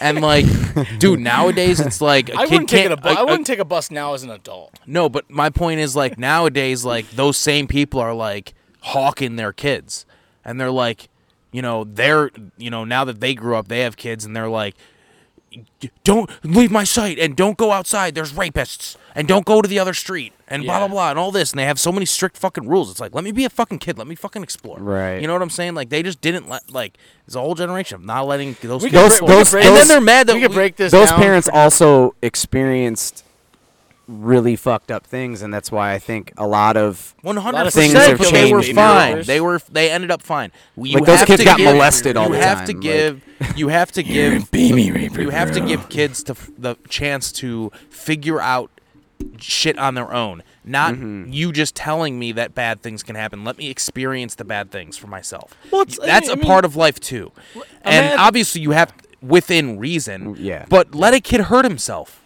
[0.00, 0.46] and like,
[0.98, 2.92] dude, nowadays it's like a I kid wouldn't take can't.
[2.94, 4.80] a bu- a- I a- wouldn't take a bus now as an adult.
[4.86, 9.52] no, but my point is like nowadays, like those same people are like hawking their
[9.52, 10.06] kids,
[10.46, 11.10] and they're like,
[11.52, 14.48] you know, they're you know now that they grew up, they have kids, and they're
[14.48, 14.76] like,
[16.04, 18.14] don't leave my sight, and don't go outside.
[18.14, 21.30] There's rapists, and don't go to the other street, and blah blah blah, and all
[21.32, 22.90] this, and they have so many strict fucking rules.
[22.90, 24.78] It's like, let me be a fucking kid, let me fucking explore.
[24.78, 25.20] Right.
[25.20, 25.74] You know what I'm saying?
[25.74, 28.82] Like they just didn't let like there's a whole generation of not letting those.
[28.82, 29.62] We kids could Those- break- explore.
[29.62, 30.92] those- and then they're mad that we could we- break this.
[30.92, 33.24] Those down parents also experienced
[34.06, 37.72] really fucked up things, and that's why I think a lot of One hundred lot
[37.72, 38.18] things percent.
[38.20, 39.22] have They were fine.
[39.22, 39.60] They were.
[39.70, 40.52] They ended up fine.
[40.76, 42.42] You Like, those have kids to got give- molested all the time.
[42.42, 43.24] you have time, to like- give.
[43.56, 44.50] You have to give.
[44.52, 45.68] Beamy raper, You have to bro.
[45.68, 48.70] give kids to f- the chance to figure out
[49.38, 50.42] shit on their own.
[50.64, 51.32] Not Mm-hmm.
[51.32, 53.44] you just telling me that bad things can happen.
[53.44, 55.54] Let me experience the bad things for myself.
[55.70, 57.32] Well, it's- I That's mean- a I mean- part of life too.
[57.82, 60.36] And imagine- obviously, you have within reason.
[60.38, 60.66] Yeah.
[60.68, 62.20] But let a kid hurt himself.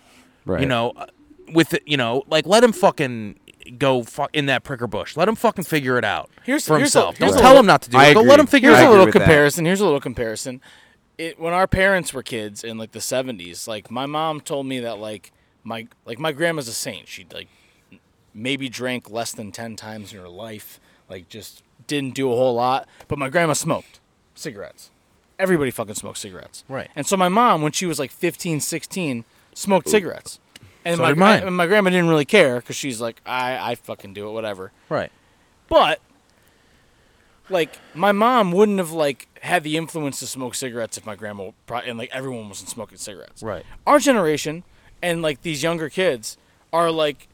[0.44, 0.60] right.
[0.60, 1.06] You know, uh,
[1.52, 3.38] with you know, like let him fucking
[3.76, 5.16] go fu- in that pricker bush.
[5.16, 7.18] Let him fucking figure it out Here's- for here's himself.
[7.18, 8.14] here's Don't tell little- him not to do I it.
[8.14, 8.30] Go agree.
[8.30, 8.84] let him figure Here's it out.
[8.84, 9.20] Here's a little with that.
[9.20, 9.64] comparison.
[9.66, 10.60] Here's a little comparison.
[11.18, 14.78] It, when our parents were kids in like the 70s, like my mom told me
[14.80, 15.32] that like
[15.64, 17.08] my like my grandma's a saint.
[17.08, 17.48] She like
[18.34, 22.54] maybe drank less than 10 times in her life, like just didn't do a whole
[22.54, 24.00] lot, but my grandma smoked
[24.34, 24.90] cigarettes.
[25.38, 26.64] Everybody fucking smoked cigarettes.
[26.68, 26.88] Right.
[26.96, 30.38] And so my mom when she was like 15, 16, smoked cigarettes.
[30.84, 31.42] And So my did mine.
[31.42, 34.72] and my grandma didn't really care cuz she's like I I fucking do it whatever.
[34.88, 35.10] Right.
[35.68, 36.00] But
[37.50, 41.50] like my mom wouldn't have like had the influence to smoke cigarettes if my grandma
[41.66, 43.42] pro- and like everyone wasn't smoking cigarettes.
[43.42, 43.64] Right.
[43.86, 44.64] Our generation
[45.02, 46.36] and like these younger kids
[46.72, 47.28] are like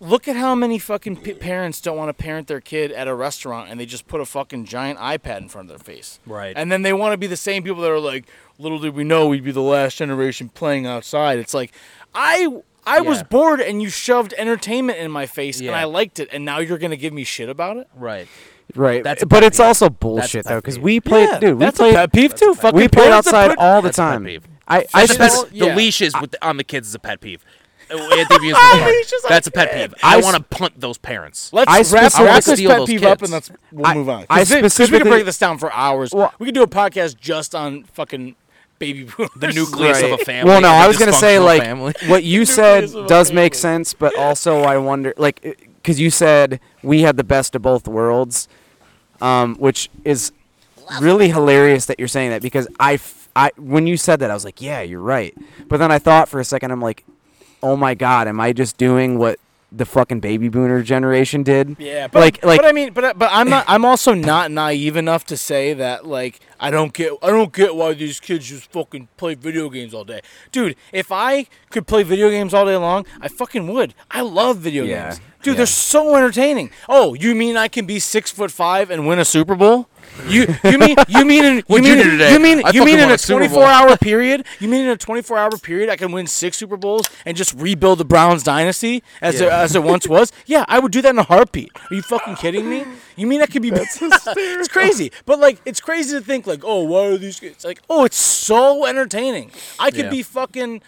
[0.00, 3.14] look at how many fucking p- parents don't want to parent their kid at a
[3.14, 6.18] restaurant and they just put a fucking giant iPad in front of their face.
[6.26, 6.52] Right.
[6.56, 8.24] And then they want to be the same people that are like
[8.58, 11.38] little did we know we'd be the last generation playing outside.
[11.38, 11.72] It's like
[12.14, 12.48] I
[12.86, 15.78] I was bored and you shoved entertainment in my face and Yeah.
[15.80, 17.88] I liked it and now you're going to give me shit about it?
[17.96, 18.28] Right.
[18.74, 19.02] right.
[19.02, 19.66] That's a but pet it's peeve.
[19.66, 20.84] also bullshit pet though, because peeve.
[20.84, 21.58] we played, dude.
[21.58, 21.94] We That's played.
[21.94, 22.54] a pet peeve too.
[22.54, 24.24] Fucking we played parents that outside put- all the That's a pet time.
[24.24, 24.44] peeve.
[24.68, 25.74] I, I The, spec- the yeah.
[25.74, 27.44] leashes with on the kids is a pet peeve.
[27.90, 28.86] Uh, At the amusement park.
[28.86, 29.94] Leashes on That's a pet peeve.
[30.02, 31.52] I I s- want to punt those parents.
[31.52, 33.30] Let's I wrap, specifically- wrap this steal pet those peeve up kids.
[33.30, 34.24] and let's we'll I- move on.
[34.30, 36.10] I Because we could specifically- break this down for hours.
[36.14, 38.36] Well- we could do a podcast just on fucking
[38.78, 39.30] baby boomers.
[39.36, 40.48] The nucleus of a family.
[40.50, 41.94] Well, no, I was gonna say like family.
[42.06, 45.40] what you said does make sense, but also I wonder like
[45.76, 48.48] because you said we had the best of both worlds,
[49.20, 50.32] um, which is
[51.00, 54.34] really hilarious that you're saying that because I, f- I when you said that I
[54.34, 55.34] was like, yeah, you're right,
[55.68, 57.04] but then I thought for a second I'm like,
[57.62, 59.38] oh my god, am I just doing what
[59.76, 61.76] the fucking baby boomer generation did?
[61.78, 63.64] Yeah, but like like but I mean, but but I'm not.
[63.68, 67.12] I'm also not naive enough to say that like I don't get.
[67.22, 70.20] I don't get why these kids just fucking play video games all day,
[70.52, 70.76] dude.
[70.92, 73.94] If I could play video games all day long, I fucking would.
[74.10, 75.54] I love video Yeah, games, dude.
[75.54, 75.56] yeah.
[75.58, 76.70] They're so entertaining.
[76.88, 79.88] Oh, you mean I can be six foot five and win a Super Bowl?
[80.28, 82.32] You you mean you mean in you you mean today?
[82.32, 83.64] you mean I you mean in a a Super 24 Bowl.
[83.64, 84.46] hour period?
[84.60, 87.52] You mean in a 24 hour period I can win six Super Bowls and just
[87.54, 90.32] rebuild the Browns dynasty as it, as it once was?
[90.46, 91.72] Yeah, I would do that in a heartbeat.
[91.90, 92.86] Are you fucking kidding me?
[93.16, 93.70] You mean I could be?
[93.74, 97.42] it's crazy, but like it's crazy to think like, oh, why are these?
[97.42, 99.50] It's like, oh, it's so entertaining.
[99.78, 100.10] I could Yeah.
[100.10, 100.80] be fucking,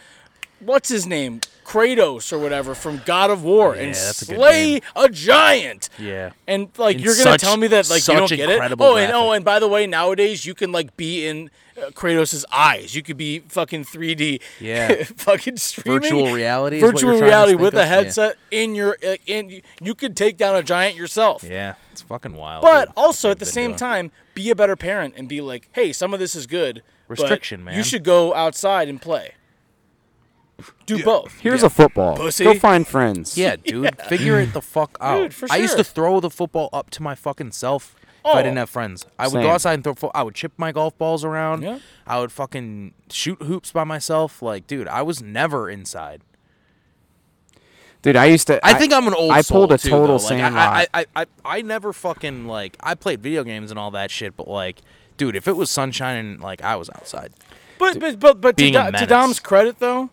[0.61, 1.41] what's his name?
[1.65, 5.89] Kratos or whatever from God of War and that's a slay a giant.
[5.99, 6.31] Yeah.
[6.47, 8.77] And like you're gonna such- tell me that like you don't get it.
[8.79, 12.45] Oh, and oh, and by the way, nowadays you can like be in uh, Kratos'
[12.53, 12.95] eyes.
[12.95, 14.41] You could be fucking 3D.
[14.61, 15.03] Yeah.
[15.05, 16.03] fucking streaming.
[16.03, 17.81] Virtual reality Virtual you're trying to reality with of?
[17.81, 17.87] a Yeah.
[17.87, 19.61] headset in your uh, in.
[19.81, 21.43] You could take down a giant yourself.
[21.43, 22.63] Yeah, it's fucking wild.
[22.63, 22.95] But dude.
[22.97, 23.79] also at the same doing.
[23.79, 26.85] time, be a better parent and be like, hey, some of this is good.
[27.09, 27.77] Restriction, man.
[27.77, 29.33] You should go outside and play.
[30.87, 31.39] Do both.
[31.41, 32.17] here's a football.
[32.17, 32.45] Pussy.
[32.45, 33.37] Go find friends.
[33.37, 35.19] Yeah, dude, figure it the fuck out.
[35.21, 38.33] Dude, for I used to throw the football up to my fucking self if Oh.
[38.33, 38.63] I didn't oh.
[38.63, 39.07] have friends.
[39.19, 39.43] I would Same.
[39.43, 39.95] go outside and throw.
[39.95, 41.63] Fo- I would chip my golf balls around.
[41.63, 41.79] Yeah.
[42.07, 44.43] I would fucking shoot hoops by myself.
[44.43, 46.23] Like, dude, I was never inside.
[48.03, 48.17] dude.
[48.17, 48.65] I used to.
[48.67, 49.31] I, think I'm an old.
[49.31, 50.25] I soul, pulled a too, total though.
[50.25, 50.69] Like, sandlot.
[50.69, 52.77] I, I, I, I, I never fucking like.
[52.81, 54.81] I played video games and all that shit, but like,
[55.17, 57.33] dude, if it was sunshine and like I was outside.
[57.79, 59.07] But but but, but to, Being Do- to.
[59.07, 60.11] Dom's credit though,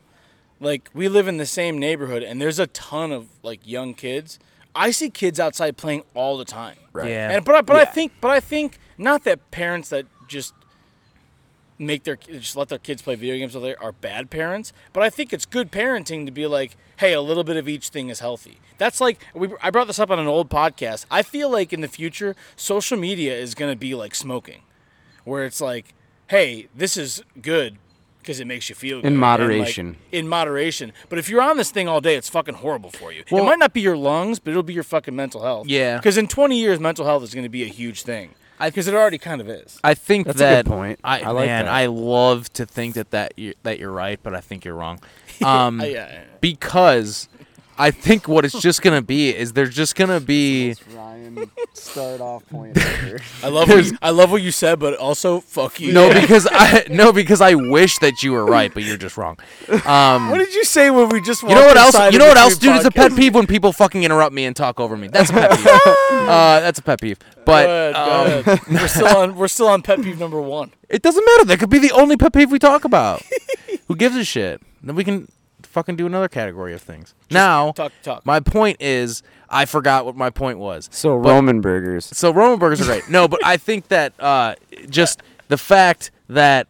[0.63, 4.39] like we live in the same neighborhood and there's a ton of like young kids.
[4.75, 6.77] I see kids outside playing all the time.
[6.93, 7.09] Right.
[7.09, 7.31] Yeah.
[7.31, 10.53] And but I, but I think but I think not that parents that just
[11.77, 14.73] make their just let their kids play video games all day are bad parents.
[14.93, 17.89] But I think it's good parenting to be like, hey, a little bit of each
[17.89, 18.59] thing is healthy.
[18.77, 21.05] That's like we, I brought this up on an old podcast.
[21.11, 24.61] I feel like in the future, social media is going to be like smoking,
[25.23, 25.93] where it's like,
[26.27, 27.77] hey, this is good
[28.23, 29.05] because it makes you feel good.
[29.07, 29.97] and, like, moderation.
[30.11, 30.93] in moderation.
[31.09, 33.23] But if you're on this thing all day, it's fucking horrible for you.
[33.29, 35.67] Well- it might not be your lungs, but it'll be your fucking mental health.
[35.67, 35.97] Yeah.
[35.97, 38.31] Because in 20 years, mental health is going to be a huge thing.
[38.59, 39.77] Because it already kind of is.
[39.83, 40.99] I think That's a good that point.
[41.03, 41.73] I, I like man, that.
[41.73, 44.99] I love to think that that you, that you're right, but I think you're wrong.
[45.43, 46.23] Um, yeah, yeah.
[46.39, 47.27] because
[47.77, 52.47] I think what it's just gonna be is there's just gonna be Ryan start off
[52.49, 52.77] point.
[53.43, 55.91] I love what you, I love what you said, but also fuck you.
[55.93, 59.37] no because I no because I wish that you were right, but you're just wrong.
[59.85, 61.41] Um, What did you say when we just?
[61.43, 62.13] you know what else?
[62.13, 62.77] You know what else, three dude?
[62.77, 65.07] It's a pet peeve when people fucking interrupt me and talk over me.
[65.07, 65.67] That's a pet peeve.
[66.11, 67.17] uh, that's a pet peeve.
[67.45, 68.67] But Go ahead, um, go ahead.
[68.69, 69.35] we're still on.
[69.35, 70.71] We're still on pet peeve number one.
[70.89, 71.45] It doesn't matter.
[71.45, 73.21] That could be the only pet peeve we talk about.
[73.87, 74.61] Who gives a shit?
[74.81, 75.27] Then we can
[75.73, 77.13] fucking do another category of things.
[77.31, 78.25] now, talk- talk.
[78.25, 80.87] my point is, I forgot what my point was.
[80.91, 82.05] So But- Roman burgers.
[82.13, 83.09] So Roman burgers are great.
[83.09, 84.55] No, but I think that uh,
[84.89, 86.69] just the fact that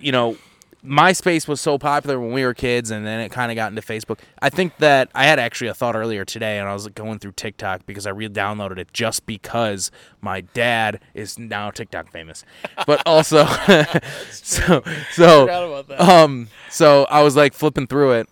[0.00, 0.36] you know
[0.84, 3.80] MySpace was so popular when we were kids, and then it kind of got into
[3.82, 4.18] Facebook.
[4.42, 7.32] I think that I had actually a thought earlier today, and I was going through
[7.32, 12.44] TikTok because I re-downloaded it just because my dad is now TikTok famous,
[12.86, 13.46] but also
[14.30, 16.00] so so Forgot about that.
[16.00, 18.28] um so I was like flipping through it,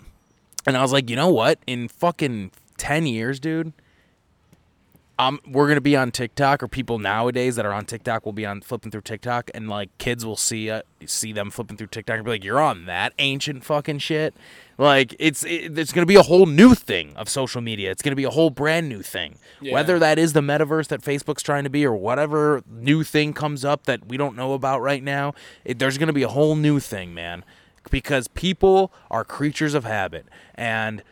[0.66, 1.58] and I was like, you know what?
[1.66, 3.72] In fucking ten years, dude,
[5.22, 8.44] um, we're gonna be on TikTok, or people nowadays that are on TikTok will be
[8.44, 12.16] on flipping through TikTok, and like kids will see uh, see them flipping through TikTok
[12.16, 14.34] and be like, "You're on that ancient fucking shit."
[14.78, 17.90] Like it's it, it's gonna be a whole new thing of social media.
[17.90, 19.36] It's gonna be a whole brand new thing.
[19.60, 19.74] Yeah.
[19.74, 23.64] Whether that is the metaverse that Facebook's trying to be, or whatever new thing comes
[23.64, 26.80] up that we don't know about right now, it, there's gonna be a whole new
[26.80, 27.44] thing, man.
[27.90, 31.02] Because people are creatures of habit, and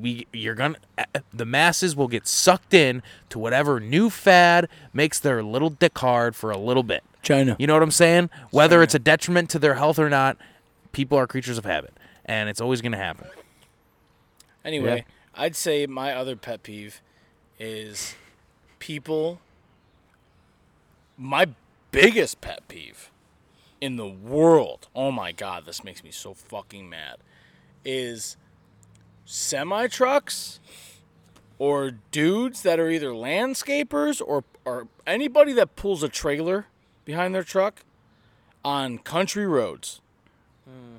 [0.00, 5.18] we you're gonna eh, the masses will get sucked in to whatever new fad makes
[5.18, 7.02] their little dick hard for a little bit.
[7.22, 7.56] China.
[7.58, 8.30] You know what I'm saying?
[8.50, 10.36] Whether it's a detriment to their health or not,
[10.92, 13.26] people are creatures of habit, and it's always gonna happen.
[14.64, 17.00] Anyway, I'd say my other pet peeve
[17.58, 18.14] is
[18.78, 19.40] people.
[21.16, 21.48] My
[21.90, 23.10] biggest pet peeve
[23.80, 27.18] in the world, oh my god, this makes me so fucking mad,
[27.84, 28.36] is
[29.24, 30.60] semi trucks
[31.58, 36.66] or dudes that are either landscapers or, or anybody that pulls a trailer
[37.04, 37.84] behind their truck
[38.64, 40.00] on country roads.
[40.64, 40.98] Hmm.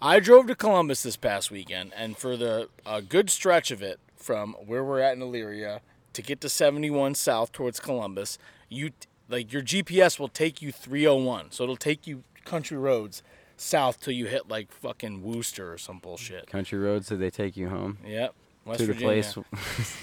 [0.00, 4.00] I drove to Columbus this past weekend, and for the a good stretch of it,
[4.16, 5.80] from where we're at in Elyria
[6.12, 8.90] to get to 71 south towards Columbus, you
[9.32, 13.22] like your GPS will take you 301, so it'll take you country roads
[13.56, 16.46] south till you hit like fucking Wooster or some bullshit.
[16.46, 19.22] Country roads, so they take you home Yep, West to the Virginia.
[19.24, 19.36] place.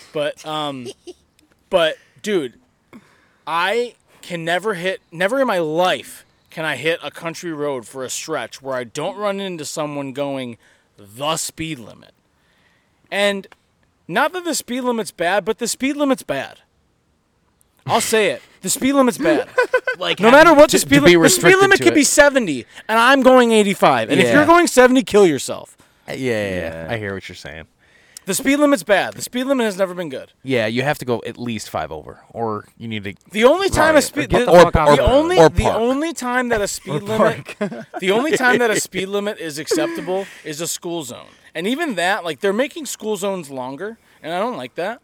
[0.13, 0.87] But um,
[1.69, 2.59] but dude,
[3.47, 5.01] I can never hit.
[5.11, 8.83] Never in my life can I hit a country road for a stretch where I
[8.83, 10.57] don't run into someone going
[10.97, 12.11] the speed limit.
[13.11, 13.47] And
[14.07, 16.59] not that the speed limit's bad, but the speed limit's bad.
[17.85, 18.41] I'll say it.
[18.61, 19.47] The speed limit's bad.
[19.97, 23.21] Like No matter what the speed limit, the speed limit could be 70, and I'm
[23.21, 24.09] going 85.
[24.11, 24.33] And if Yeah.
[24.35, 25.75] you're going 70, kill yourself.
[26.07, 26.83] Uh, yeah, yeah, yeah.
[26.85, 26.93] Yeah.
[26.93, 27.65] I hear what you're saying.
[28.25, 29.15] The speed limit's bad.
[29.15, 30.31] The speed limit has never been good.
[30.43, 33.13] Yeah, you have to go at least five over, or you need to.
[33.31, 35.37] The only time a Right, speed or get the, the fuck off the the only
[35.37, 35.75] Or the park.
[35.75, 37.55] only time that a speed limit
[37.99, 41.27] the only time that a speed limit is acceptable is a school zone.
[41.53, 45.01] And even that, like they're making school zones longer, and I don't like that.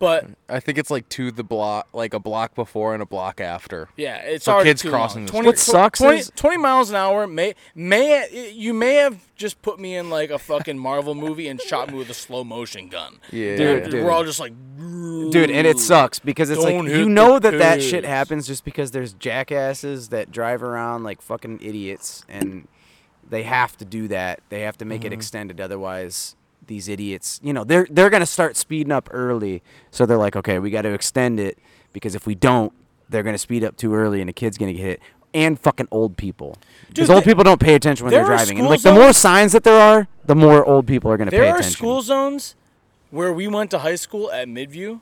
[0.00, 3.38] But I think it's like to the block, like a block before and a block
[3.38, 3.90] after.
[3.98, 5.26] yeah, it's For already kids too crossing long.
[5.26, 9.28] the 20, What sucks 20, is- 20 miles an hour may may you may have
[9.36, 12.44] just put me in like a fucking Marvel movie and shot me with a slow
[12.44, 13.18] motion gun.
[13.30, 13.56] Yeah.
[13.56, 14.04] Dude, And dude.
[14.04, 17.82] We're all just like Dude, and it sucks because it's like you know that that
[17.82, 22.66] shit happens just because there's jackasses that drive around like fucking idiots, and
[23.28, 24.40] they have to do that.
[24.48, 25.14] They have to make it mm-hmm.
[25.14, 26.36] extended, otherwise
[26.70, 29.62] these idiots, you know, they're they're gonna start speeding up early.
[29.90, 31.58] So they're like, okay, we got to extend it
[31.92, 32.72] because if we don't,
[33.10, 35.00] they're gonna speed up too early, and a kid's gonna get hit.
[35.34, 36.56] And fucking old people,
[36.88, 38.58] because old people don't pay attention when they're driving.
[38.58, 41.36] And like the more signs that there are, the more old people are gonna pay
[41.36, 41.46] attention.
[41.46, 41.76] There pay are attention.
[41.76, 42.54] school zones
[43.10, 45.00] where we went to high school at Midview,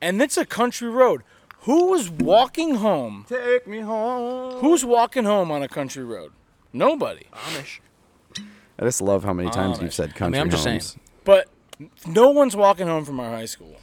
[0.00, 1.22] and it's a country road.
[1.60, 3.24] Who was walking home?
[3.28, 4.60] Take me home.
[4.60, 6.32] Who's walking home on a country road?
[6.72, 7.24] Nobody.
[7.32, 7.80] Amish.
[8.78, 9.82] I just love how many times Amish.
[9.82, 10.82] you've said I country mean, I'm just saying.
[11.26, 11.44] Homes.
[11.76, 13.76] But no one's walking home from our high school,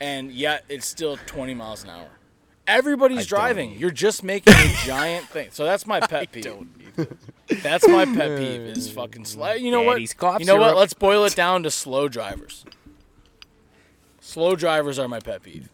[0.00, 2.08] and yet it's still 20 miles an hour.
[2.66, 3.78] Everybody's driving.
[3.78, 5.48] You're just making a giant thing.
[5.52, 6.66] So that's my pet peeve.
[7.62, 8.60] That's my pet peeve.
[8.60, 9.54] Is fucking slow.
[9.54, 10.18] You know Daddy's what?
[10.18, 10.64] cough You know what?
[10.66, 10.76] syrup.
[10.76, 12.66] Let's boil it down to slow drivers.
[14.20, 15.70] Slow drivers are my pet peeve.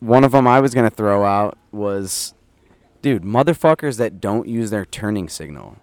[0.00, 2.32] One of them I was gonna throw out was,
[3.02, 5.78] dude, motherfuckers that don't use their turning signal.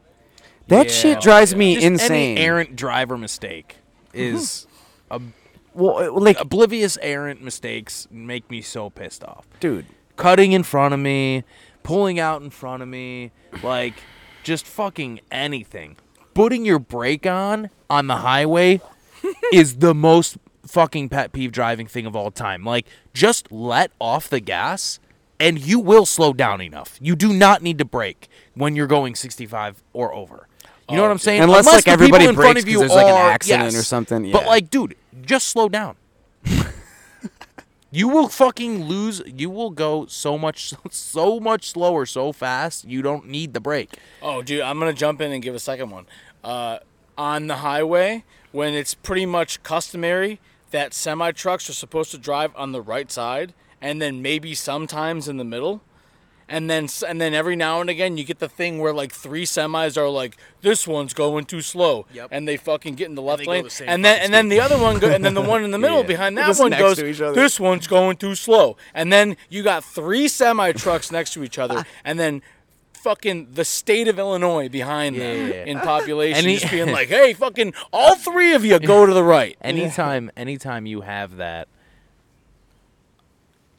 [0.69, 0.91] That Yeah.
[0.93, 2.37] shit drives me Just insane.
[2.37, 3.77] Any errant driver mistake
[4.16, 4.36] Mm-hmm.
[4.36, 4.68] is
[5.11, 5.22] a
[5.74, 9.45] well, like, oblivious errant mistakes make me so pissed off.
[9.59, 9.86] dude,
[10.16, 11.43] Cutting in front of me,
[11.84, 13.95] pulling out in front of me, like
[14.43, 15.97] just fucking anything.
[16.34, 18.82] Putting your brake on on the highway
[19.53, 22.63] is the most fucking pet peeve driving thing of all time.
[22.63, 24.99] Like just let off the gas
[25.39, 26.97] and you will slow down enough.
[27.01, 30.47] You do not need to brake when you're going 65 or over.
[30.89, 31.41] You know what I'm saying?
[31.41, 33.31] Unless, like, the everybody people in front brakes of 'cause you there's, like, an are-
[33.31, 33.88] accident or yes.
[33.88, 34.47] something, But yeah.
[34.47, 35.95] like, dude, just slow down.
[37.91, 39.21] you will fucking lose.
[39.25, 42.86] You will go so much, so much slower, so fast.
[42.86, 43.93] You don't need the brake.
[44.21, 46.05] Oh, dude, I'm gonna jump in and give a second one.
[46.43, 46.79] Uh,
[47.17, 50.39] on the highway, when it's pretty much customary
[50.71, 55.27] that semi trucks are supposed to drive on the right side, and then maybe sometimes
[55.27, 55.81] in the middle,
[56.47, 59.45] and then and then every now and again you get the thing where like three
[59.45, 62.29] semis are like this one's going too slow, Yep.
[62.31, 64.59] and they fucking get in the left go lane, the and then and then the
[64.59, 66.07] other one go, and then the one in the middle Yeah.
[66.07, 67.33] behind that just one goes to each other.
[67.33, 71.57] this one's going too slow, and then you got three semi trucks next to each
[71.57, 72.41] other, and then.
[73.03, 75.65] Fucking the state of Illinois behind them Yeah, yeah, yeah.
[75.65, 79.23] in population, Any- just being like, "Hey, fucking, all three of you go to the
[79.23, 81.67] right." Anytime, anytime you have that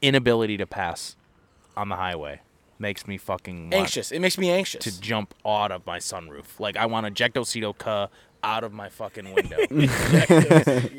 [0.01, 1.17] inability to pass
[1.77, 2.41] on the highway,
[2.79, 4.13] makes me fucking Anxious.
[4.13, 4.85] It makes me anxious.
[4.85, 6.59] to jump out of my sunroof.
[6.59, 8.09] Like I want to ejectocito ca
[8.45, 9.57] out of my fucking window.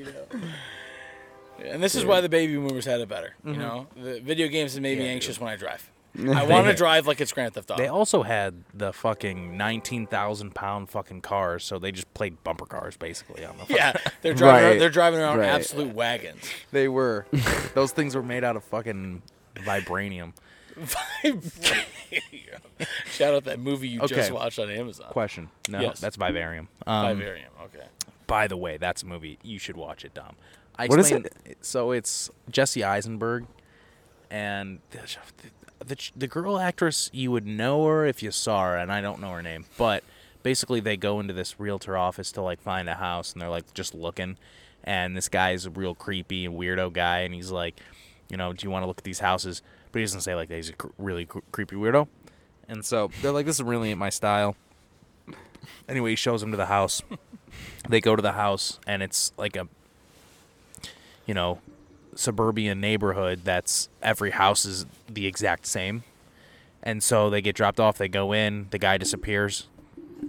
[1.59, 3.33] And this is why the baby boomers had it better.
[3.39, 3.53] Mm-hmm.
[3.53, 5.89] You know, the video games have made me anxious when I drive.
[6.19, 7.81] I want to drive like it's Grand Theft Auto.
[7.81, 12.65] They also had the fucking nineteen thousand pound fucking cars, so they just played bumper
[12.65, 13.61] cars basically on the.
[13.65, 14.55] fucking- yeah, they're driving.
[14.55, 14.69] Right.
[14.69, 15.49] Around, they're driving around Right.
[15.49, 16.43] absolute wagons.
[16.71, 17.25] they were.
[17.73, 19.21] Those things were made out of fucking
[19.55, 20.33] vibranium.
[23.11, 25.07] Shout out that movie you just watched on Amazon.
[25.09, 25.49] Question?
[25.69, 25.99] No, Yes.
[25.99, 26.67] that's vivarium.
[26.85, 27.49] Um, Vivarium.
[27.65, 27.85] Okay.
[28.27, 30.35] By the way, that's a movie you should watch it, Dom.
[30.77, 33.47] I What is explained- So it's Jesse Eisenberg,
[34.29, 34.99] and the,
[35.85, 39.19] the the girl actress you would know her if you saw her, and I don't
[39.19, 40.03] know her name, but
[40.43, 43.73] basically they go into this realtor office to like find a house, and they're like
[43.73, 44.37] just looking,
[44.83, 47.79] and this guy's a real creepy and weirdo guy, and he's like,
[48.29, 49.61] you know, do you want to look at these houses?
[49.91, 50.55] But he doesn't say like that.
[50.55, 52.07] He's a cr- really cr- creepy weirdo,
[52.67, 54.55] and so they're like, this is really my style.
[55.89, 57.01] Anyway, he shows them to the house.
[57.89, 59.67] they go to the house, and it's like a
[61.27, 61.59] you know,
[62.15, 66.03] suburban neighborhood that's every house is the exact same.
[66.81, 69.67] And so they get dropped off, they go in, the guy disappears.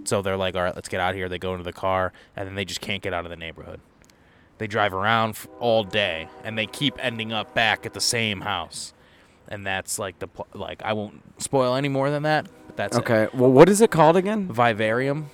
[0.03, 2.13] So they're like, "All right, let's get out of here." They go into the car
[2.35, 3.79] and then they just can't get out of the neighborhood.
[4.59, 8.93] They drive around all day and they keep ending up back at the same house.
[9.49, 12.95] And that's like the pl- like I won't spoil any more than that, but that's
[12.95, 12.99] it.
[13.01, 13.27] okay.
[13.33, 14.47] Well, what is it called again?
[14.47, 15.31] Vivarium.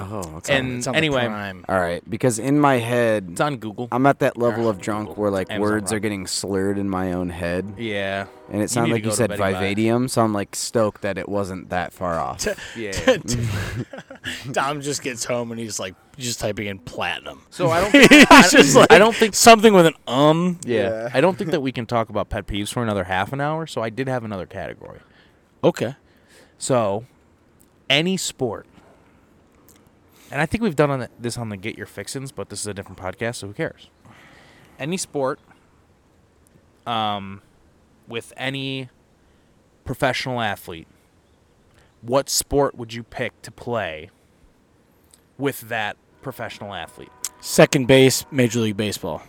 [0.00, 0.56] Oh, okay.
[0.56, 1.64] And It's on the anyway, Prime.
[1.68, 3.88] all right, because in my head, it's on Google.
[3.90, 7.12] I'm at that level of drunk where like Amazon words are getting slurred in my
[7.12, 8.26] own head, yeah.
[8.48, 9.52] and it sounded need like you go to said Betty Bye.
[9.54, 12.46] vivadium, so I'm like stoked that it wasn't that far off.
[12.76, 12.92] Yeah.
[14.52, 17.42] Dom just gets home and he's like just typing in platinum.
[17.50, 20.58] so I don't think, It's just like I don't think something with an um.
[20.64, 21.08] Yeah.
[21.12, 23.66] I don't think that we can talk about pet peeves for another half an hour,
[23.66, 25.00] so I did have another category.
[25.64, 25.96] Okay.
[26.56, 27.04] So,
[27.90, 28.66] any sport.
[30.30, 32.60] And I think we've done on the, this on the Get Your Fixins, but this
[32.60, 33.90] is a different podcast, so who cares?
[34.78, 35.40] Any sport
[36.86, 37.42] um
[38.06, 38.88] with any
[39.84, 40.86] professional athlete.
[42.02, 44.10] What sport would you pick to play
[45.36, 47.10] with that professional athlete?
[47.40, 49.22] Second base, Major League Baseball.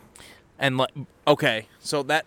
[0.58, 0.92] And like,
[1.28, 2.26] okay, so that,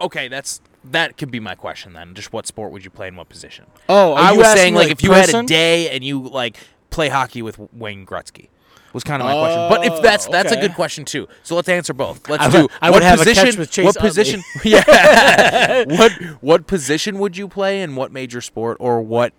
[0.00, 2.14] okay, that's that could be my question then.
[2.14, 3.66] Just what sport would you play in what position?
[3.88, 6.20] Oh, are I you was saying like, like, if you had a day and you
[6.22, 6.56] like
[6.92, 8.48] play hockey with Wayne Gretzky.
[8.92, 10.66] Was kind of my question, but if Oh, that's that's a okay.
[10.66, 11.26] good question too.
[11.42, 12.28] So let's answer both.
[12.28, 12.62] Let's I do.
[12.62, 13.60] would- I what would have a catch position?
[13.60, 14.08] with Chase what Utley.
[14.10, 14.42] position?
[14.64, 15.84] Yeah.
[15.86, 16.12] what
[16.42, 19.32] what position would you play in what major sport, or what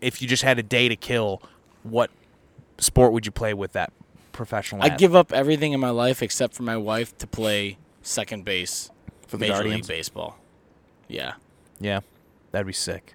[0.00, 1.42] if you just had a day to kill?
[1.82, 2.10] What
[2.78, 3.92] sport would you play with that
[4.32, 4.80] professional?
[4.82, 4.98] I athlete?
[4.98, 8.90] give up everything in my life except for my wife to play second base
[9.26, 9.88] For the Major Guardians?
[9.90, 10.38] League Baseball.
[11.06, 11.34] Yeah.
[11.80, 12.00] Yeah,
[12.50, 13.14] that'd be sick.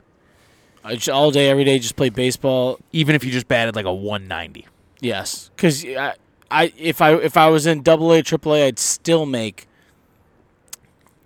[0.86, 2.80] I just, all day, every day, just play baseball.
[2.92, 4.68] Even if you just batted like a 190.
[5.02, 6.14] Yes, because I,
[6.50, 9.68] I, if I, if I was in Double A, Triple A, I'd still make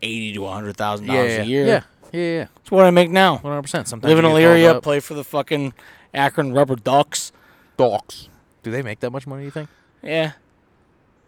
[0.02, 1.66] eighty to hundred thousand dollars a year.
[1.68, 1.82] Yeah.
[2.12, 3.34] Yeah, yeah, It's what I make now.
[3.34, 3.88] one hundred percent.
[3.88, 5.74] Sometimes Live in Elyria, play for the fucking
[6.14, 7.32] Akron Rubber Ducks.
[7.78, 8.30] Ducks.
[8.64, 9.44] Do they make that much money?
[9.44, 9.70] You think?
[10.02, 10.32] Yeah.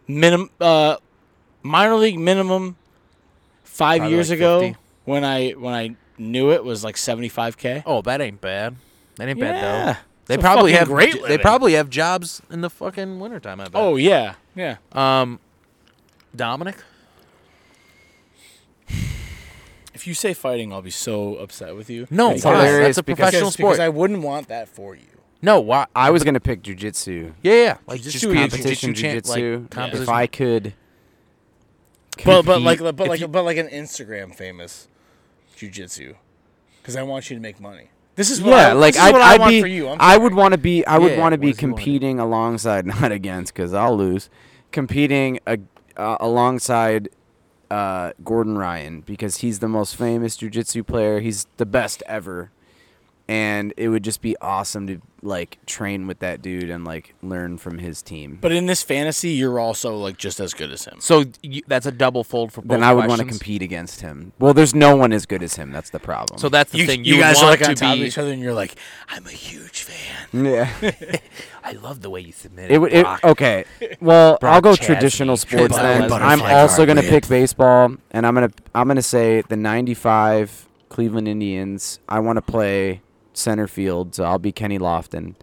[0.07, 0.95] Minimum uh
[1.61, 2.75] minor league minimum
[3.63, 4.77] 5 Probably years like ago 50.
[5.05, 7.84] when I when I knew it was like 75k.
[7.86, 8.76] Oh, that ain't bad.
[9.17, 9.93] That ain't bad Yeah.
[9.93, 9.99] though.
[10.28, 13.59] They It's probably fucking have great They probably have jobs in the fucking wintertime.
[13.59, 13.72] I bet.
[13.76, 14.36] Oh yeah.
[14.55, 14.78] Yeah.
[14.93, 15.39] um,
[16.36, 16.78] Dominic.
[19.93, 22.07] If you say fighting, I'll be so upset with you.
[22.09, 22.53] No, It's why?
[22.72, 23.80] That's a professional because, because sport.
[23.80, 25.03] I wouldn't want that for you.
[25.41, 25.86] no, why?
[25.95, 27.34] I was gonna pick jujitsu.
[27.43, 27.78] Yeah, yeah.
[27.88, 29.76] Like Jiu-jitsu just Competition jiu-jitsu jujitsu.
[29.78, 30.74] like if I could.
[32.26, 34.88] But but like but like you- but like an Instagram famous
[35.62, 36.16] jujitsu,
[36.82, 37.89] because I want you to make money.
[38.16, 39.62] This is what yeah, I, like I'd, what I I'd want be.
[39.62, 39.88] for you.
[39.89, 40.86] I'm I would want to be.
[40.86, 41.84] I would Yeah, want to be does he wanna do?
[41.84, 44.30] competing alongside, not against, because I'll lose.
[44.72, 45.57] Competing uh,
[45.97, 47.09] uh, alongside
[47.70, 51.20] uh, Gordon Ryan because he's the most famous jujitsu player.
[51.22, 52.51] He's the best ever,
[53.32, 57.57] and it would just be awesome to like train with that dude and like learn
[57.57, 58.38] from his team.
[58.41, 60.99] But in this fantasy, you're also like just as good as him.
[60.99, 62.71] So you, that's a double fold for both.
[62.71, 64.34] then I would want to compete against him.
[64.38, 65.71] Well, there's no one as good as him.
[65.71, 66.39] That's the problem.
[66.39, 67.05] So that's the You, thing.
[67.05, 68.01] you, would guys are want like on to top be.
[68.01, 68.75] of each other, and you're like,
[69.07, 70.45] I'm a huge fan.
[70.45, 70.91] yeah.
[71.63, 72.73] I love the way you submitted.
[72.73, 72.91] It would.
[72.91, 73.63] It, okay.
[74.01, 74.95] Well, Brock I'll go Chasney.
[74.95, 76.09] traditional sports Brock then.
[76.09, 76.19] Lesnar.
[76.21, 81.99] I'm also gonna pick baseball, and I'm gonna I'm gonna say the '95 Cleveland Indians.
[82.09, 82.99] I want to play
[83.34, 85.36] center field, so I'll be Kenny Lofton,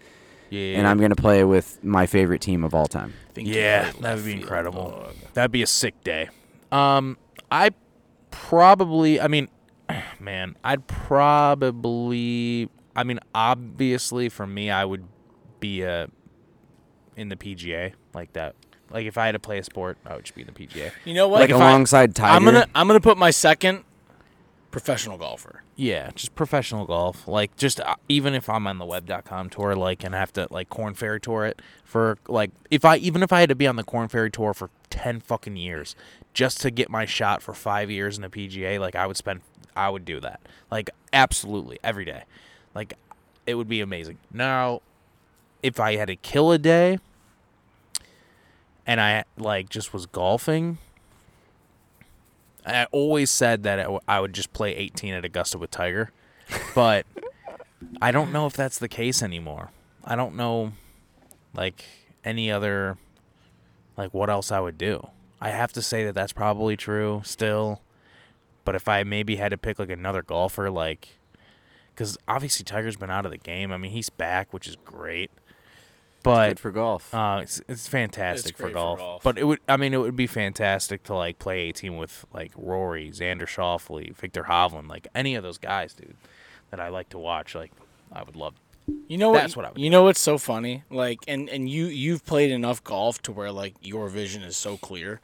[0.50, 3.14] yeah, and I'm gonna play with my favorite team of all time.
[3.34, 5.08] Think Yeah, played that would be incredible.
[5.34, 6.28] That'd be a sick day.
[6.72, 7.16] Um,
[7.50, 7.70] I
[8.30, 9.20] probably.
[9.20, 9.48] I mean,
[10.20, 12.68] man, I'd probably.
[12.96, 15.04] I mean, obviously, for me, I would
[15.60, 16.06] be uh
[17.16, 18.54] in the PGA like that.
[18.90, 20.92] Like if I had to play a sport, I would just be in the PGA.
[21.04, 21.40] You know what?
[21.40, 22.34] Like If I- alongside Tiger.
[22.34, 23.84] I'm gonna I'm gonna put my second
[24.70, 25.62] professional golfer.
[25.80, 27.28] Yeah, just professional golf.
[27.28, 30.68] Like just uh, even if I'm on the web.com tour like and have to like
[30.68, 33.76] Korn Ferry tour it for like if I even if I had to be on
[33.76, 35.94] the Korn Ferry tour for 10 fucking years
[36.34, 39.42] just to get my shot for 5 years in the PGA, like I would spend
[39.76, 40.40] I would do that.
[40.68, 42.24] Like absolutely every day.
[42.74, 42.94] Like
[43.46, 44.18] it would be amazing.
[44.32, 44.82] Now
[45.62, 46.98] if I had to kill a day
[48.84, 50.78] and I like just was golfing
[52.76, 56.10] I always said that I w- I would just play 18 at Augusta with Tiger,
[56.74, 57.06] but
[58.02, 59.70] I don't know if that's the case anymore.
[60.04, 60.72] I don't know,
[61.54, 61.84] like
[62.24, 62.98] any other,
[63.96, 65.08] like what else I would do.
[65.40, 67.80] I have to say that that's probably true still,
[68.64, 71.08] but if I maybe had to pick like another golfer, like,
[71.94, 73.72] because obviously Tiger's been out of the game.
[73.72, 75.30] I mean, he's back, which is great,
[76.28, 77.14] but Good for golf.
[77.14, 78.98] uh, it's, it's fantastic for great for golf.
[78.98, 79.22] golf.
[79.22, 82.52] But it would, I mean, it would be fantastic to like play 18 with like
[82.56, 86.16] Rory, Xander Schauffele, Viktor Hovland, like any of those guys, dude,
[86.70, 87.54] that I like to watch.
[87.54, 87.72] Like,
[88.12, 88.54] I would love.
[89.06, 89.32] You know?
[89.32, 90.84] That's what I would You know what's so funny?
[90.90, 94.76] Like, and and you you've played enough golf to where like your vision is so
[94.76, 95.20] clear.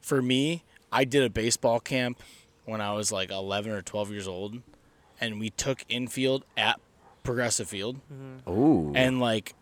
[0.00, 2.20] For me, I did a baseball camp
[2.64, 4.62] when I was like 11 or 12 years old,
[5.20, 6.80] and we took infield at
[7.22, 8.00] Progressive Field,
[8.48, 8.92] Ooh.
[8.94, 9.54] and like.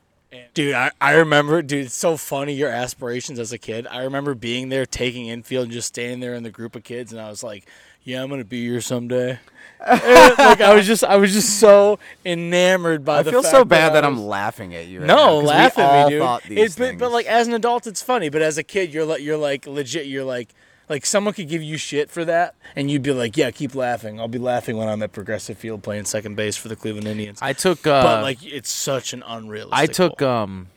[0.55, 3.87] Dude, I, I remember, dude, it's so funny your aspirations as a kid.
[3.87, 7.13] I remember being there, taking infield, and just standing there in the group of kids,
[7.13, 7.67] and I was like,
[8.03, 9.39] "Yeah, I'm gonna be here someday."
[9.85, 13.19] And, like I was just, I was just so enamored by the.
[13.21, 13.31] I the.
[13.33, 15.01] feel fact so bad that, I I'm was- laughing at you.
[15.01, 16.41] Right no, now, 'cause laugh at me, dude.
[16.49, 18.29] these It's but, but like as an adult, it's funny.
[18.29, 20.07] But as a kid, you're like you're like legit.
[20.07, 20.55] You're like
[20.89, 24.21] like someone could give you shit for that, and you'd be like, yeah, keep laughing.
[24.21, 27.39] I'll be laughing when I'm at Progressive Field playing second base for the Cleveland Indians.
[27.43, 29.79] I took, uh, but like it's such an unrealistic.
[29.79, 30.29] I took goal.
[30.31, 30.69] um,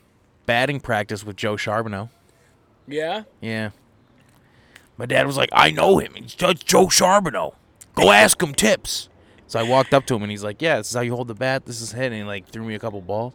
[0.46, 2.10] batting practice with Joe Charboneau.
[2.88, 3.24] yeah.
[3.42, 3.72] Yeah.
[4.98, 6.14] My dad was like, I know him.
[6.16, 7.56] It's Judge Joe Charboneau.
[7.96, 9.10] Go ask him tips.
[9.48, 11.28] So I walked up to him and he's like, Yeah, this is how you hold
[11.28, 11.66] the bat.
[11.66, 12.06] This is hit.
[12.06, 13.34] And he like threw me a couple balls.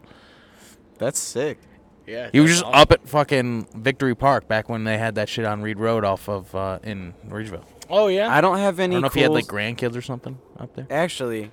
[0.97, 1.59] that's sick.
[2.07, 2.29] Yeah.
[2.31, 2.79] He was just awesome.
[2.79, 6.27] up at fucking Victory Park back when they had that shit on Reed Road off
[6.27, 7.63] of uh, in Ridgeville.
[7.89, 8.33] Oh yeah.
[8.35, 8.95] I don't have any.
[8.95, 10.87] I don't know if he had like grandkids or something up there.
[10.89, 11.51] Actually,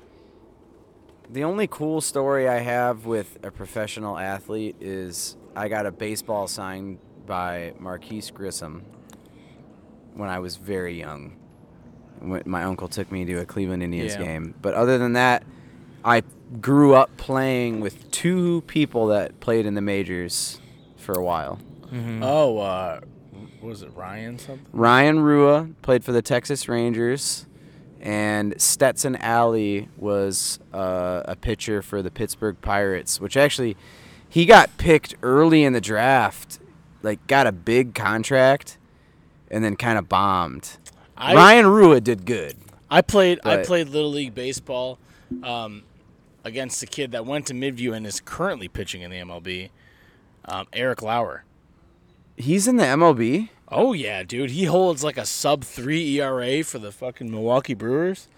[1.30, 6.46] the only cool story I have with a professional athlete is I got a baseball
[6.48, 8.84] signed by Marquis Grissom
[10.14, 11.36] when I was very young.
[12.20, 14.22] When my uncle took me to a Cleveland Indians Yeah.
[14.24, 14.54] game.
[14.60, 15.44] But other than that,
[16.04, 16.22] I
[16.60, 20.60] grew up playing with two people that played in the majors
[20.96, 21.58] for a while.
[22.22, 23.00] Oh, uh,
[23.60, 24.66] what was it Ryan something?
[24.72, 27.46] Ryan Rua played for the Texas Rangers,
[28.00, 33.76] and Stetson Allie was uh, a pitcher for the Pittsburgh Pirates, which actually
[34.28, 36.58] he got picked early in the draft,
[37.02, 38.76] like got a big contract,
[39.50, 40.76] and then kind of bombed.
[41.16, 42.56] I- Ryan Rua did good.
[42.90, 44.98] I played I played little league baseball
[45.42, 45.82] um,
[46.48, 49.70] against a kid that went to Midview and is currently pitching in the MLB.
[50.44, 51.44] Um, Eric Lauer.
[52.36, 53.50] He's in the MLB.
[53.68, 54.50] Oh yeah, dude.
[54.50, 58.28] He holds like a sub three ERA for the fucking Milwaukee Brewers.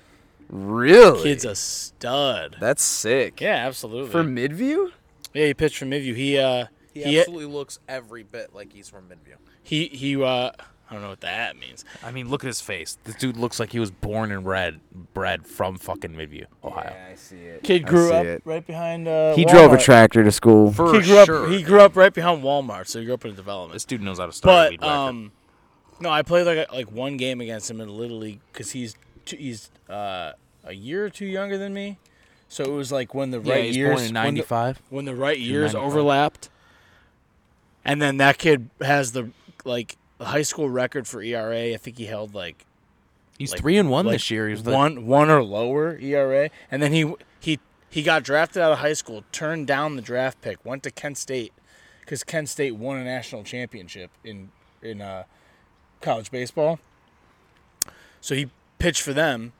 [0.48, 1.22] Really?
[1.22, 2.56] Kid's a stud.
[2.58, 3.40] That's sick.
[3.40, 4.10] Yeah, absolutely.
[4.10, 4.90] For Midview?
[5.32, 6.16] yeah, he pitched for Midview.
[6.16, 9.36] He uh He, he absolutely looks every bit like he's from Midview.
[9.62, 10.50] he he uh
[10.90, 11.84] I don't know what that means.
[12.02, 12.98] I mean, look at his face.
[13.04, 14.80] This dude looks like he was born and bred
[15.14, 16.90] bred from fucking Midview, Ohio.
[16.92, 17.62] Yeah, I see it.
[17.62, 18.42] Kid grew up it.
[18.44, 20.72] right behind uh He drove a tractor to school.
[20.72, 21.44] For He grew sure.
[21.46, 23.74] up he grew up right behind Walmart, so he grew up in a development.
[23.74, 24.92] this dude knows how to start But lead record.
[24.92, 25.32] um,
[26.00, 29.36] no, I played like like one game against him in Little League because he's two,
[29.36, 30.32] he's uh,
[30.64, 31.98] a year or two younger than me.
[32.48, 35.04] So it was like when the yeah, right he's years born in when the- when
[35.04, 35.86] the right years 95.
[35.92, 36.48] overlapped,
[37.84, 39.30] and then that kid has the
[39.64, 41.72] like the high school record for ERA.
[41.72, 42.66] I think he held like
[43.38, 44.48] He's like- three and one like this year.
[44.48, 47.58] He's the, one one or lower ERA, and then he he
[47.88, 51.16] he got drafted out of high school, turned down the draft pick, went to Kent
[51.18, 51.52] State
[52.00, 54.50] because Kent State won a national championship in
[54.82, 55.24] in uh,
[56.02, 56.78] college baseball.
[58.20, 59.52] So he pitched for them.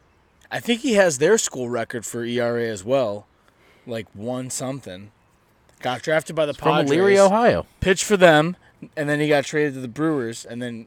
[0.51, 3.27] I think he has their school record for ERA as well,
[3.87, 5.11] like one something.
[5.81, 7.67] Got drafted by the from Padres Elyria, Ohio.
[7.81, 8.57] pitched for them,
[8.97, 10.87] and then he got traded to the Brewers, and then,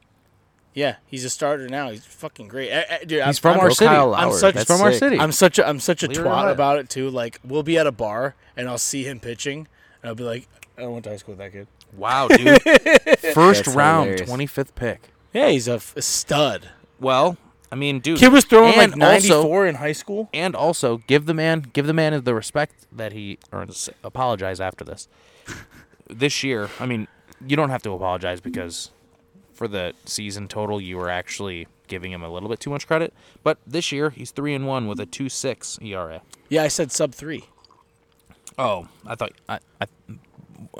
[0.73, 1.89] yeah, he's a starter now.
[1.89, 3.21] He's fucking great, Eh, eh, dude.
[3.21, 3.89] I'm, He's from I'm, our Go city.
[3.89, 5.19] Kyle I'm such- That's from our city.
[5.19, 7.09] I'm such a I'm such a Elyria, twat about it too.
[7.09, 9.67] Like we'll be at a bar, and I'll see him pitching,
[10.01, 11.67] and I'll be like, I went to high school with that kid.
[11.95, 12.59] Wow, dude.
[13.33, 15.09] First That's round, 25th pick.
[15.31, 16.69] Yeah, he's a, f- a stud.
[16.99, 17.37] Well,
[17.71, 18.17] I mean, dude.
[18.19, 20.29] Kid was throwing like and also- 94 in high school.
[20.33, 23.89] and also give the man give the man the respect that he earns.
[24.03, 25.07] Apologize after this.
[26.09, 27.07] this year, I mean,
[27.47, 28.91] you don't have to apologize because
[29.53, 33.13] for the season total, you were actually giving him a little bit too much credit.
[33.43, 36.21] But this year, he's three and one with a two six ERA.
[36.49, 37.45] Yeah, I said sub three.
[38.57, 39.87] Oh, I thought I, I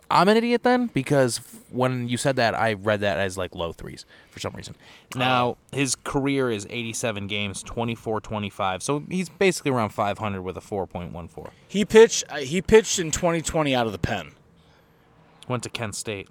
[0.09, 1.39] I'm an idiot then because
[1.70, 4.76] when you said that, I read that as like low threes for some reason.
[5.16, 11.49] Now his career is 87 games, 24-25, so he's basically around 500 with a 4.14.
[11.68, 12.24] He pitched.
[12.30, 14.32] Uh, he pitched in 2020 out of the pen.
[15.47, 16.30] Went to Kent State.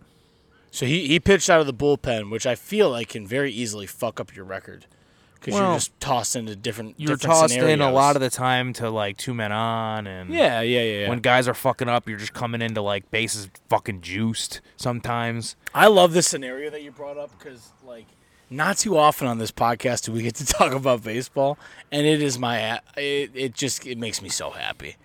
[0.73, 3.87] So he, he pitched out of the bullpen, which I feel like can very easily
[3.87, 4.87] fuck up your record
[5.35, 6.95] because Well, you're just tossed into different.
[6.99, 7.95] You're different tossed in a scenarios.
[7.95, 11.01] lot of the time to like two men on, and Yeah, yeah, yeah.
[11.03, 11.09] yeah.
[11.11, 15.57] when guys are fucking up, you're just coming into like bases fucking juiced sometimes.
[15.75, 18.07] I love this scenario that you brought up because, like,
[18.49, 21.59] not too often on this podcast do we get to talk about baseball,
[21.91, 22.81] and it is my.
[22.97, 24.97] It, it just it makes me so happy.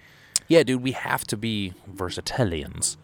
[0.48, 2.98] Yeah, dude, we have to be versatilians.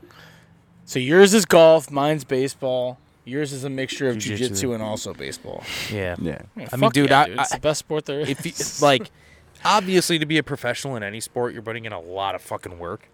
[0.85, 2.97] So yours is golf, mine's baseball.
[3.25, 4.67] Yours is a mixture of Jiu-jitsu.
[4.69, 5.63] jujitsu and also baseball.
[5.91, 6.15] Yeah.
[6.19, 6.41] Yeah.
[6.57, 8.29] Yeah, I mean, dude, yeah, I- dude, it's I- the best sport there is.
[8.29, 8.45] if
[8.81, 9.09] you, like
[9.65, 12.79] obviously to be a professional in any sport you're putting in a lot of fucking
[12.79, 13.07] work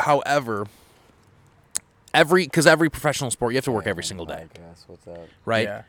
[0.00, 0.66] however
[2.12, 4.46] every because every professional sport you have to work every single day
[4.88, 5.28] What's up?
[5.44, 5.82] right Yeah.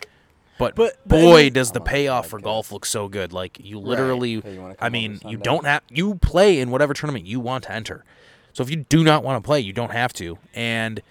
[0.60, 2.86] but, But- but I boy mean- does the I'm on the payoff for golf look
[2.86, 6.70] so good like you literally Hey, you i mean you don't have you play in
[6.70, 8.04] whatever tournament you want to enter
[8.58, 11.02] so if you do not want to play you don't have to and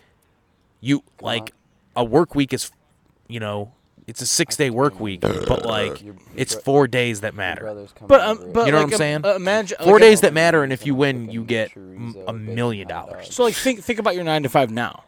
[0.81, 1.53] you like
[1.95, 2.73] a work week is
[3.29, 3.73] you know
[4.09, 7.87] it's a six day work week but like Your- your it's four days that matter
[8.07, 9.25] But um, but You know what I'm a- saying?
[9.25, 12.33] uh, imagine Four like a- days that matter, and if you win, you get a
[12.33, 13.33] million dollars.
[13.35, 15.05] So like think think about your nine to five now.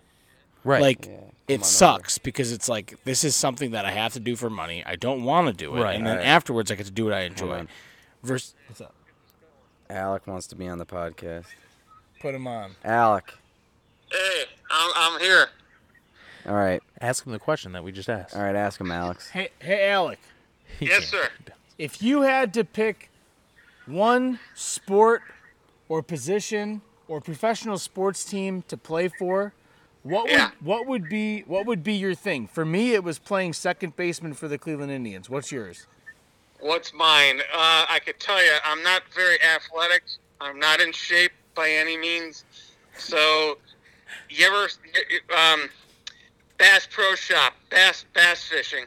[0.64, 0.80] Right.
[0.82, 1.64] Like Yeah, come on it over.
[1.64, 4.82] sucks because it's like this is something that I have to do for money.
[4.84, 5.95] I don't want to do it, Right.
[5.97, 6.26] and then Right.
[6.26, 7.59] afterwards I get to do what I enjoy.
[7.59, 7.68] on.
[8.24, 8.95] Versus, what's up?
[9.91, 11.47] Alec wants to be on the podcast.
[12.21, 12.73] Put him on.
[12.85, 13.35] Alec.
[14.11, 15.49] Hey, I'm, I'm here.
[16.47, 16.83] All right.
[17.01, 18.35] Ask him the question that we just asked.
[18.35, 18.57] All right.
[18.57, 19.29] Ask him, Alex.
[19.31, 20.19] Hey hey Alec,
[20.81, 21.29] Yes, sir.
[21.77, 23.11] if you had to pick
[23.87, 25.23] one sport
[25.89, 29.53] or position or professional sports team to play for,
[30.03, 32.47] what would what would be what would be your thing?
[32.47, 35.29] For me, it was playing second baseman for the Cleveland Indians.
[35.29, 35.87] What's yours?
[36.61, 37.41] What's mine?
[37.53, 40.03] Uh, I could tell you, I'm not very athletic.
[40.41, 42.44] I'm not in shape by any means.
[42.96, 43.59] So,
[44.30, 44.68] you ever
[45.36, 45.68] um,
[46.56, 48.84] Bass Pro Shop, bass bass fishing?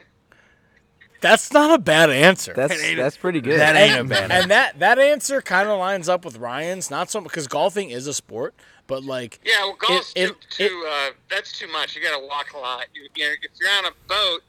[1.20, 2.52] That's not a bad answer.
[2.52, 3.60] That's that's pretty good.
[3.60, 6.90] That ain't a and, bad and that that answer kind of lines up with Ryan's.
[6.90, 8.54] Not so because golfing is a sport,
[8.88, 10.32] but like Yeah, well, golf's it- too,
[10.64, 11.94] it- too uh, that's too much.
[11.94, 12.86] You got to walk a lot.
[12.92, 14.40] You, you know, if you're on a boat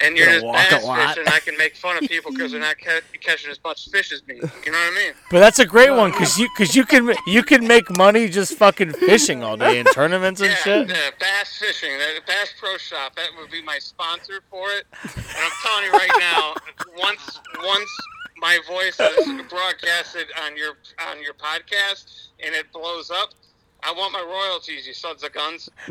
[0.00, 1.08] and you're Gotta just walk a bass lot.
[1.14, 4.12] fishing, I can make fun of people because they're not ca- catching as much fish
[4.12, 4.36] as me.
[4.36, 4.48] You know
[4.78, 5.12] what I mean?
[5.30, 8.28] But that's a great one uh, because you because you can you can make money
[8.28, 10.88] just fucking fishing all day in tournaments and Yeah, shit.
[10.88, 11.96] yeah, bass fishing.
[11.98, 13.14] That Bass Pro Shop.
[13.16, 14.84] That would be my sponsor for it.
[15.02, 16.54] And I'm telling you right now,
[16.98, 17.90] once once
[18.38, 20.72] my voice is broadcasted on your
[21.08, 23.30] on your podcast and it blows up,
[23.82, 25.68] I want my royalties, you sons of guns.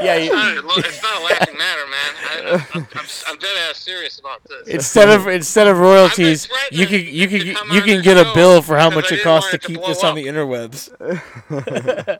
[0.00, 2.14] Yeah, It's not, a- it's not a laughing matter, man.
[2.24, 4.66] I, I'm, I'm, I'm dead ass serious about this.
[4.68, 8.62] instead of instead of royalties, threatening you can you can you can get a bill
[8.62, 10.90] for how much it costs to it to keep blow this on the interwebs.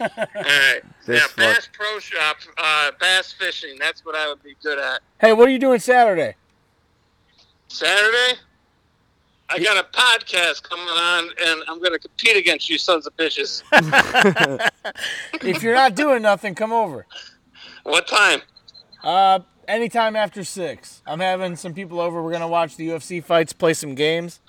[0.00, 0.06] All
[0.36, 0.80] right.
[1.06, 3.76] This yeah, fuck- Bass Pro Shop, uh, bass fishing.
[3.78, 5.00] That's what I would be good at.
[5.20, 6.34] Hey, what are you doing Saturday?
[7.68, 8.38] Saturday,
[9.50, 13.16] I got a podcast coming on, and I'm going to compete against you sons of
[13.16, 13.62] bitches.
[15.40, 17.06] If you're not doing nothing, come over.
[17.84, 18.40] what time?
[19.02, 21.02] Uh, anytime after six.
[21.06, 22.22] I'm having some people over.
[22.22, 24.40] We're gonna watch the UFC fights, play some games.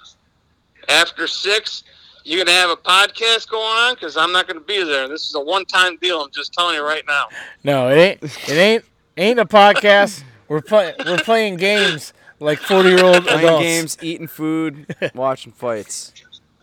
[0.88, 1.84] After six,
[2.24, 3.96] you're going to have a podcast going on?
[3.96, 5.08] Because I'm not going to be there.
[5.08, 6.22] This is a one-time deal.
[6.22, 7.26] I'm just telling you right now.
[7.64, 8.24] No, it ain't.
[8.24, 8.86] It ain't.
[9.18, 10.24] Ain't a podcast.
[10.48, 10.96] We're playing.
[11.06, 16.14] We're playing games like forty year old Playing games, eating food, watching fights.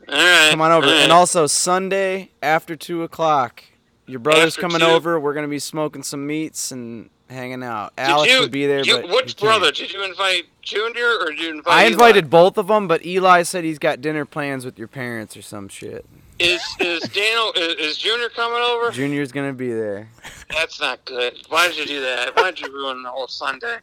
[0.09, 0.51] All right.
[0.51, 0.87] Come on over.
[0.87, 1.03] all right.
[1.03, 3.65] And also Sunday after two o'clock,
[4.07, 4.87] your brother's After coming two?
[4.87, 5.19] over.
[5.19, 7.95] We're gonna be smoking some meats and hanging out.
[7.97, 9.73] Did Alex you, will be there, you, but which brother?
[9.73, 11.91] Did you invite Junior or did you invite I Eli?
[11.93, 15.43] invited both of them, but Eli said he's got dinner plans with your parents or
[15.43, 16.05] some shit.
[16.39, 18.91] Is is Daniel is, is Junior coming over?
[18.93, 20.09] Junior's gonna be there.
[20.51, 21.35] That's not good.
[21.49, 22.37] Why did you do that?
[22.37, 23.79] Why did you ruin the whole Sunday?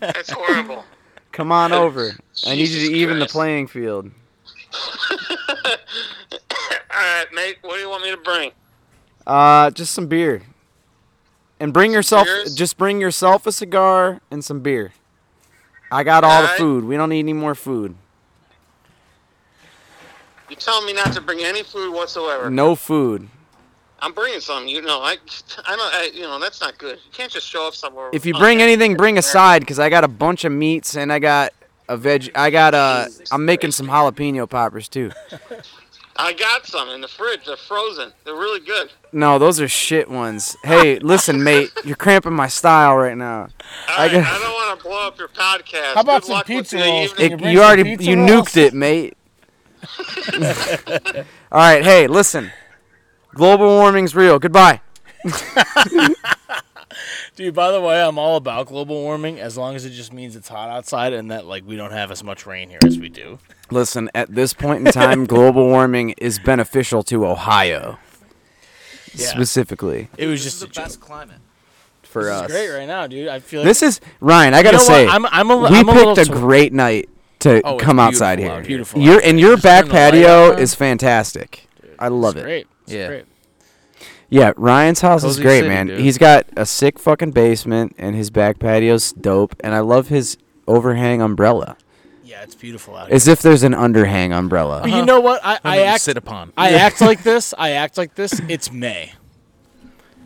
[0.00, 0.84] That's horrible.
[1.32, 2.12] Come on over.
[2.46, 4.10] I need you to even the playing field.
[5.58, 7.58] All right, mate.
[7.62, 8.52] What do you want me to bring?
[9.26, 10.42] Uh, just some beer.
[11.58, 12.54] And bring yourself, Beers?
[12.54, 14.92] just bring yourself a cigar and some beer.
[15.90, 16.84] I got all the food.
[16.84, 17.94] We don't need any more food.
[20.50, 22.50] You're telling me not to bring any food whatsoever.
[22.50, 23.28] No food.
[24.00, 24.66] I'm bringing some.
[24.68, 25.16] You know, I,
[25.66, 25.94] I don't.
[25.94, 26.98] I, you know, that's not good.
[27.04, 28.10] You can't just show up somewhere.
[28.12, 31.12] If you bring anything, bring a side, cause I got a bunch of meats and
[31.12, 31.52] I got
[31.88, 32.30] a veg.
[32.34, 35.10] I got uh, I'm making some jalapeno poppers too.
[36.18, 37.44] I got some in the fridge.
[37.44, 38.10] They're frozen.
[38.24, 38.90] They're really good.
[39.12, 40.56] No, those are shit ones.
[40.64, 43.40] Hey, listen, mate, you're cramping my style right now.
[43.42, 43.48] All
[43.88, 45.92] I right, got- I don't want to blow up your podcast.
[45.94, 47.12] How about Good some pizza rolls?
[47.18, 48.30] It, bring you already you rolls?
[48.30, 49.14] nuked it, mate.
[51.52, 52.50] All right, hey, listen.
[53.36, 54.38] Global warming's real.
[54.38, 54.80] Goodbye.
[57.34, 60.36] Dude, by the way, I'm all about global warming as long as it just means
[60.36, 63.10] it's hot outside and that like we don't have as much rain here as we
[63.10, 63.38] do.
[63.70, 67.98] Listen, at this point in time, global warming is beneficial to Ohio.
[69.14, 69.26] Yeah.
[69.28, 71.06] Specifically It was This just is a the best joke.
[71.06, 71.36] climate.
[72.02, 72.50] for This us.
[72.50, 73.28] is great right now, dude.
[73.28, 74.54] I feel like This is Ryan.
[74.54, 77.08] I gotta know say, I'm, I'm a, we I'm picked little a tw- great night
[77.40, 78.50] to Oh, come outside here.
[78.52, 78.64] out.
[78.64, 79.30] Beautiful Your out here.
[79.30, 81.66] and your Just back turn the light patio is fantastic.
[81.98, 82.44] I love It's it.
[82.44, 82.66] great.
[82.86, 83.08] It's Yeah.
[83.08, 83.24] great.
[84.28, 85.86] Yeah, Ryan's house is great, city, man.
[85.86, 86.00] dude.
[86.00, 89.54] He's got a sick fucking basement, and his back patio's dope.
[89.60, 91.76] And I love his overhang umbrella.
[92.24, 93.14] Yeah, it's beautiful out here.
[93.14, 94.80] As if there's an underhang umbrella.
[94.82, 95.40] But you know what?
[95.44, 96.52] I, I Something act sit upon.
[96.56, 97.54] I act like this.
[97.56, 98.40] I act like this.
[98.48, 99.12] It's May.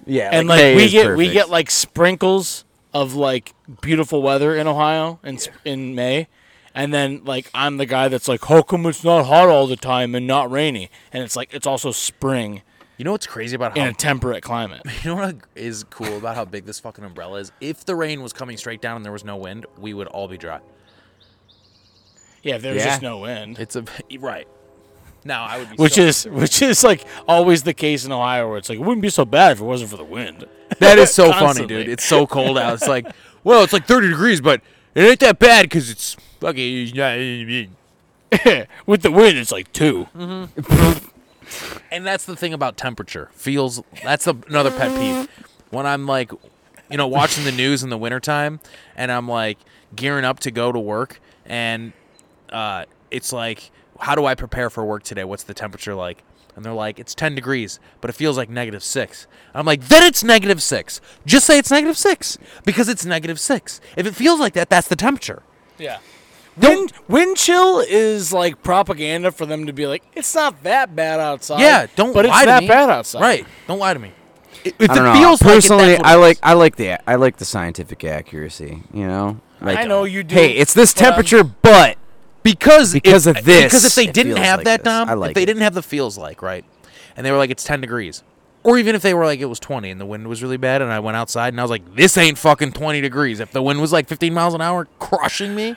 [0.07, 3.53] Yeah, and like we get we get like sprinkles of like
[3.83, 6.27] beautiful weather in Ohio in sp in May,
[6.75, 9.77] and then like I'm the guy that's like, how come it's not hot all the
[9.77, 10.91] time and not rainy?
[11.12, 12.62] And it's like it's also spring
[12.99, 14.83] You know what's crazy about in a temperate climate.
[15.05, 17.53] You know what is cool about how big this fucking umbrella is?
[17.61, 20.29] If the rain was coming straight down and there was no wind, we would all
[20.29, 20.61] be dry.
[22.43, 22.91] Yeah, if there was Yeah.
[22.91, 23.85] just no wind, It's a
[24.18, 24.49] right.
[25.25, 28.49] Now I would be which so- is which is like always the case in Ohio,
[28.49, 30.47] where it's like it wouldn't be so bad if it wasn't for the wind.
[30.79, 31.89] that is so funny, dude.
[31.89, 32.73] It's so cold out.
[32.75, 33.07] It's like,
[33.45, 34.62] well, it's like 30 degrees, but
[34.95, 36.95] it ain't that bad because it's fucking.
[38.86, 40.07] With the wind, it's like 2
[41.91, 43.28] And that's the thing about temperature.
[43.32, 45.28] Feels that's a, another pet peeve.
[45.70, 46.30] When I'm like,
[46.91, 48.61] you know, watching the news in the wintertime
[48.97, 49.59] and I'm like
[49.95, 51.93] gearing up to go to work and
[52.51, 55.24] uh, it's like, how do I prepare for work today?
[55.24, 56.22] What's the temperature like?
[56.57, 59.26] And they're like, it's 10 degrees, but it feels like negative six.
[59.55, 61.01] I'm like, then it's negative six.
[61.24, 63.80] Just say it's negative six because it's negative six.
[63.97, 65.43] If it feels like that, that's the temperature.
[65.78, 65.99] Yeah.
[66.57, 71.21] Wind wind chill is like propaganda for them to be like, it's not that bad
[71.21, 71.61] outside.
[71.61, 72.69] Yeah, don't but it's lie to that me.
[72.69, 73.21] bad outside.
[73.21, 73.47] Right.
[73.67, 74.13] Don't lie to me.
[74.65, 75.13] If it I don't know.
[75.15, 76.39] feels like it, Personally, I like.
[76.43, 78.83] I like the I like the scientific accuracy.
[78.93, 80.35] You know, like I know you do.
[80.35, 81.97] hey, it's this but I'm- temperature, but
[82.43, 84.93] because Because if, of this, Because if they didn't have like that, this.
[84.93, 85.47] Dom, I like if they it.
[85.47, 86.65] didn't have the feels like right,
[87.17, 88.23] and they were like it's ten degrees,
[88.63, 90.83] or even if they were like it was twenty and the wind was really bad,
[90.83, 93.41] and I went outside and I was like this ain't fucking twenty degrees.
[93.41, 95.77] If the wind was like fifteen miles an hour, crushing me,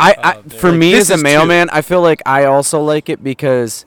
[0.00, 3.22] I, I for Like, me as a mailman, I feel like I also like it
[3.22, 3.84] because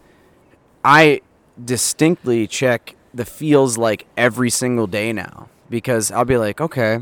[0.83, 1.21] I
[1.63, 6.99] distinctly check the feels like every single day now because I'll be like, okay,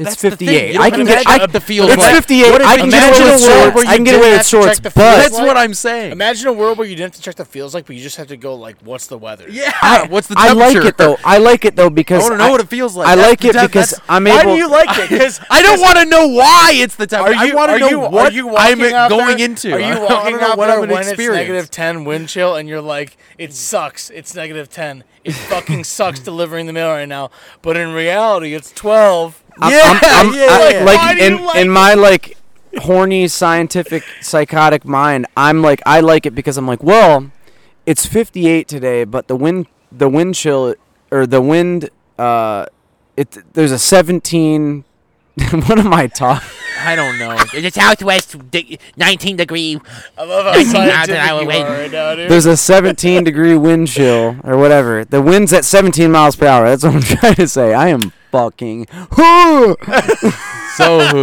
[0.00, 0.76] It's That's 58.
[0.78, 1.26] I can get.
[1.26, 1.90] I, up the field.
[1.90, 2.62] It's What- 58.
[2.62, 3.88] I can get away with world shorts.
[3.88, 4.94] I can get away with have shorts, but?
[4.94, 6.12] That's like- what I'm saying.
[6.12, 8.16] Imagine a world where you didn't have to check the feels like, but you just
[8.16, 9.46] have to go like, what's the weather?
[9.50, 9.72] yeah.
[9.82, 10.60] I, What's the temperature?
[10.62, 11.16] I like it though.
[11.24, 13.08] I like it though because I want to know what it feels like.
[13.08, 14.36] I like the it because I'm able.
[14.38, 15.10] Why do you like it?
[15.10, 17.36] Because I don't want to know why it's the temperature.
[17.38, 18.78] Are you, I want are to know you, what you I'm
[19.08, 19.72] going there- into.
[19.74, 22.80] Are you walking out what there I'm when it's negative 10 wind chill and you're
[22.80, 24.10] like, it sucks.
[24.10, 25.04] It's negative 10.
[25.24, 27.30] It fucking sucks delivering the mail right now.
[27.60, 29.44] But in reality, it's 12.
[29.60, 30.84] I'm, Yeah, I'm, I'm, yeah, I- yeah.
[30.84, 32.36] like Why in like in my like
[32.78, 37.30] horny scientific psychotic mind, I'm like I like it because I'm like, well,
[37.86, 40.74] it's 58 today, but the wind the wind chill
[41.10, 42.66] or the wind uh
[43.16, 44.84] it there's a 17
[45.50, 46.46] what am I talking?
[46.82, 47.36] I don't know.
[47.52, 49.80] The southwest, di- 19 degree.
[50.18, 52.30] I love how Nineteen scientific hour you are right now, dude.
[52.30, 55.04] There's a 17 degree wind chill or whatever.
[55.04, 56.66] The wind's at 17 miles per hour.
[56.68, 57.74] That's what I'm trying to say.
[57.74, 58.86] I am fucking.
[60.76, 61.22] So who?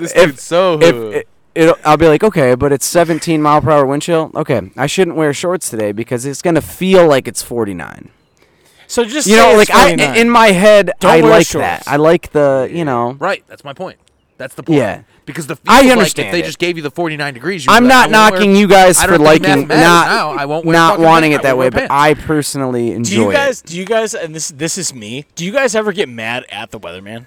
[0.00, 1.10] this If- dude's so if who?
[1.10, 4.30] it, it, I'll be like, okay, but it's 17 mile per hour wind chill.
[4.34, 8.10] Okay, I shouldn't wear shorts today because it's gonna feel like it's 49.
[8.86, 11.64] so just You say know, it's like I in my head, Don't I like shorts.
[11.64, 11.82] that.
[11.86, 13.12] I like the, you know.
[13.14, 13.44] right.
[13.48, 13.98] That's my point.
[14.36, 14.78] That's the point.
[14.78, 15.02] Yeah.
[15.26, 16.44] Because the I feels like understand if they it.
[16.46, 18.66] just gave you the 49 degrees, you'd I'm like, not I won't wear- knocking you
[18.68, 20.30] guys for liking not now.
[20.32, 23.66] I won't not wanting it that way, but I personally enjoy do you guys, it.
[23.66, 25.24] do you guys, and this this is me.
[25.34, 27.26] Do you guys ever get mad at the weatherman?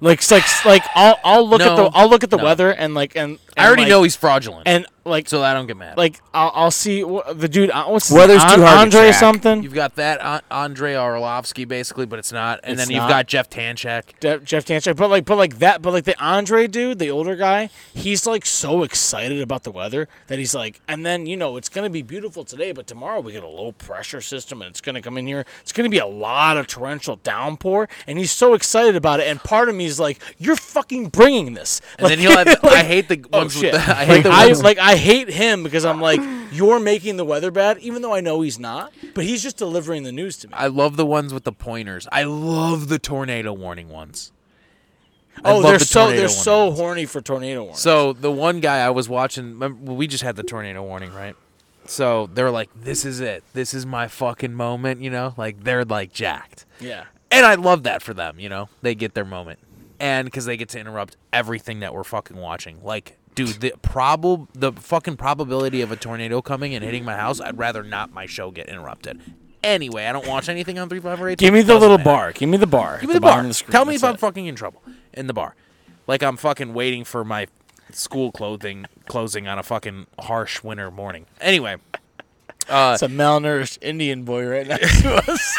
[0.00, 2.44] Like, like, like I'll I'll look at the I'll look at the No.
[2.44, 5.66] weather and like and, I already like- know he's fraudulent, and like so I don't
[5.66, 5.96] get mad.
[5.98, 7.70] like I'll, I'll see wh- the dude.
[7.70, 8.56] uh, What's his Weather's name?
[8.56, 9.14] too hard to Andre track.
[9.20, 9.62] something.
[9.62, 12.60] You've got that An- Andre Orlovsky basically, but it's not.
[12.64, 13.08] And It's then you've not?
[13.10, 14.18] got Jeff Tanchak.
[14.20, 17.36] De- Jeff Tanchak, but like, but like that, but like the Andre dude, the older
[17.36, 21.56] guy, he's like so excited about the weather that he's like, and then you know
[21.56, 24.80] it's gonna be beautiful today, but tomorrow we get a low pressure system and it's
[24.80, 25.44] gonna come in here.
[25.62, 29.26] It's gonna be a lot of torrential downpour, and he's so excited about it.
[29.28, 31.80] And part of me is like, you're fucking bringing this.
[31.98, 32.58] And then he'll have.
[32.64, 33.72] I hate the Oh ones with shit!
[33.74, 33.78] the.
[33.80, 34.62] I like, hate the I, ones.
[34.62, 36.20] like I hate him because I'm like,
[36.52, 38.92] you're making the weather bad, even though I know he's not.
[39.14, 40.54] But he's just delivering the news to me.
[40.54, 42.06] I love the ones with the pointers.
[42.10, 44.32] I love the tornado warning ones.
[45.38, 47.80] I oh, they're the so they're so horny for tornado warnings.
[47.80, 51.34] So the one guy I was watching, remember, we just had the tornado warning, right?
[51.86, 53.42] So they're like, "This is it.
[53.52, 55.34] This is my fucking moment," you know?
[55.36, 57.04] Like they're like jacked, yeah.
[57.30, 58.38] and I love that for them.
[58.38, 59.58] You know, they get their moment,
[59.98, 62.82] and because they get to interrupt everything that we're fucking watching.
[62.82, 67.40] Like, dude, the prob the fucking probability of a tornado coming and hitting my house,
[67.40, 69.20] I'd rather not my show get interrupted.
[69.62, 71.38] Anyway, I don't watch anything on three five or eight.
[71.38, 72.04] Give me the little matter.
[72.10, 72.32] bar.
[72.32, 72.98] Give me the bar.
[73.00, 73.42] Give me at the, bar.
[73.42, 73.72] the screen.
[73.72, 74.20] Tell me if I'm it.
[74.20, 74.82] fucking in trouble
[75.12, 75.54] in the bar.
[76.06, 77.46] Like I'm fucking waiting for my
[77.92, 81.26] school clothing closing on a fucking harsh winter morning.
[81.40, 81.76] Anyway,
[82.68, 85.58] uh, It's a malnourished Indian boy right next to us.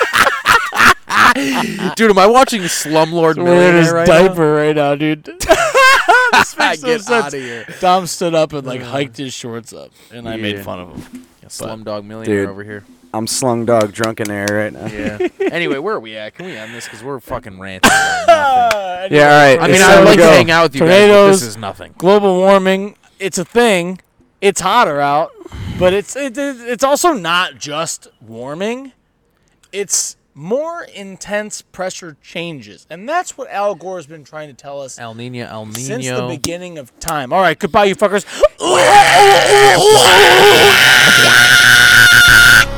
[1.95, 5.23] dude, am I watching Slumlord Millionaire right diaper right now, dude.
[5.39, 5.55] this now?
[5.55, 6.24] makes no
[6.57, 7.09] Get sense.
[7.11, 7.65] out of here.
[7.79, 10.63] Dom stood up and like hiked his shorts up, and I made Yeah.
[10.63, 11.25] fun of him.
[11.47, 12.49] Slumdog Millionaire Dude.
[12.49, 12.83] over here.
[13.13, 14.87] I'm slung dog drunk in air right now.
[14.87, 15.27] Yeah.
[15.51, 16.33] anyway, where are we at?
[16.35, 16.83] Can we end this?
[16.85, 17.89] Because we're fucking ranting.
[17.89, 18.27] about
[19.07, 19.17] nothing.
[19.17, 19.59] Yeah, all right.
[19.59, 20.29] I mean, it's I'd to like to go.
[20.29, 21.39] hang out with you guys, but Tornadoes.
[21.39, 21.93] this is nothing.
[21.97, 23.99] Global warming, it's a thing.
[24.41, 25.31] It's hotter out,
[25.79, 28.91] but it's it, it- it's also not just warming.
[29.71, 32.85] It's more intense pressure changes.
[32.89, 35.79] And that's what Al Gore has been trying to tell us El Nino, El Nino.
[35.79, 37.33] since the beginning of time.
[37.33, 38.25] All right, goodbye, you fuckers.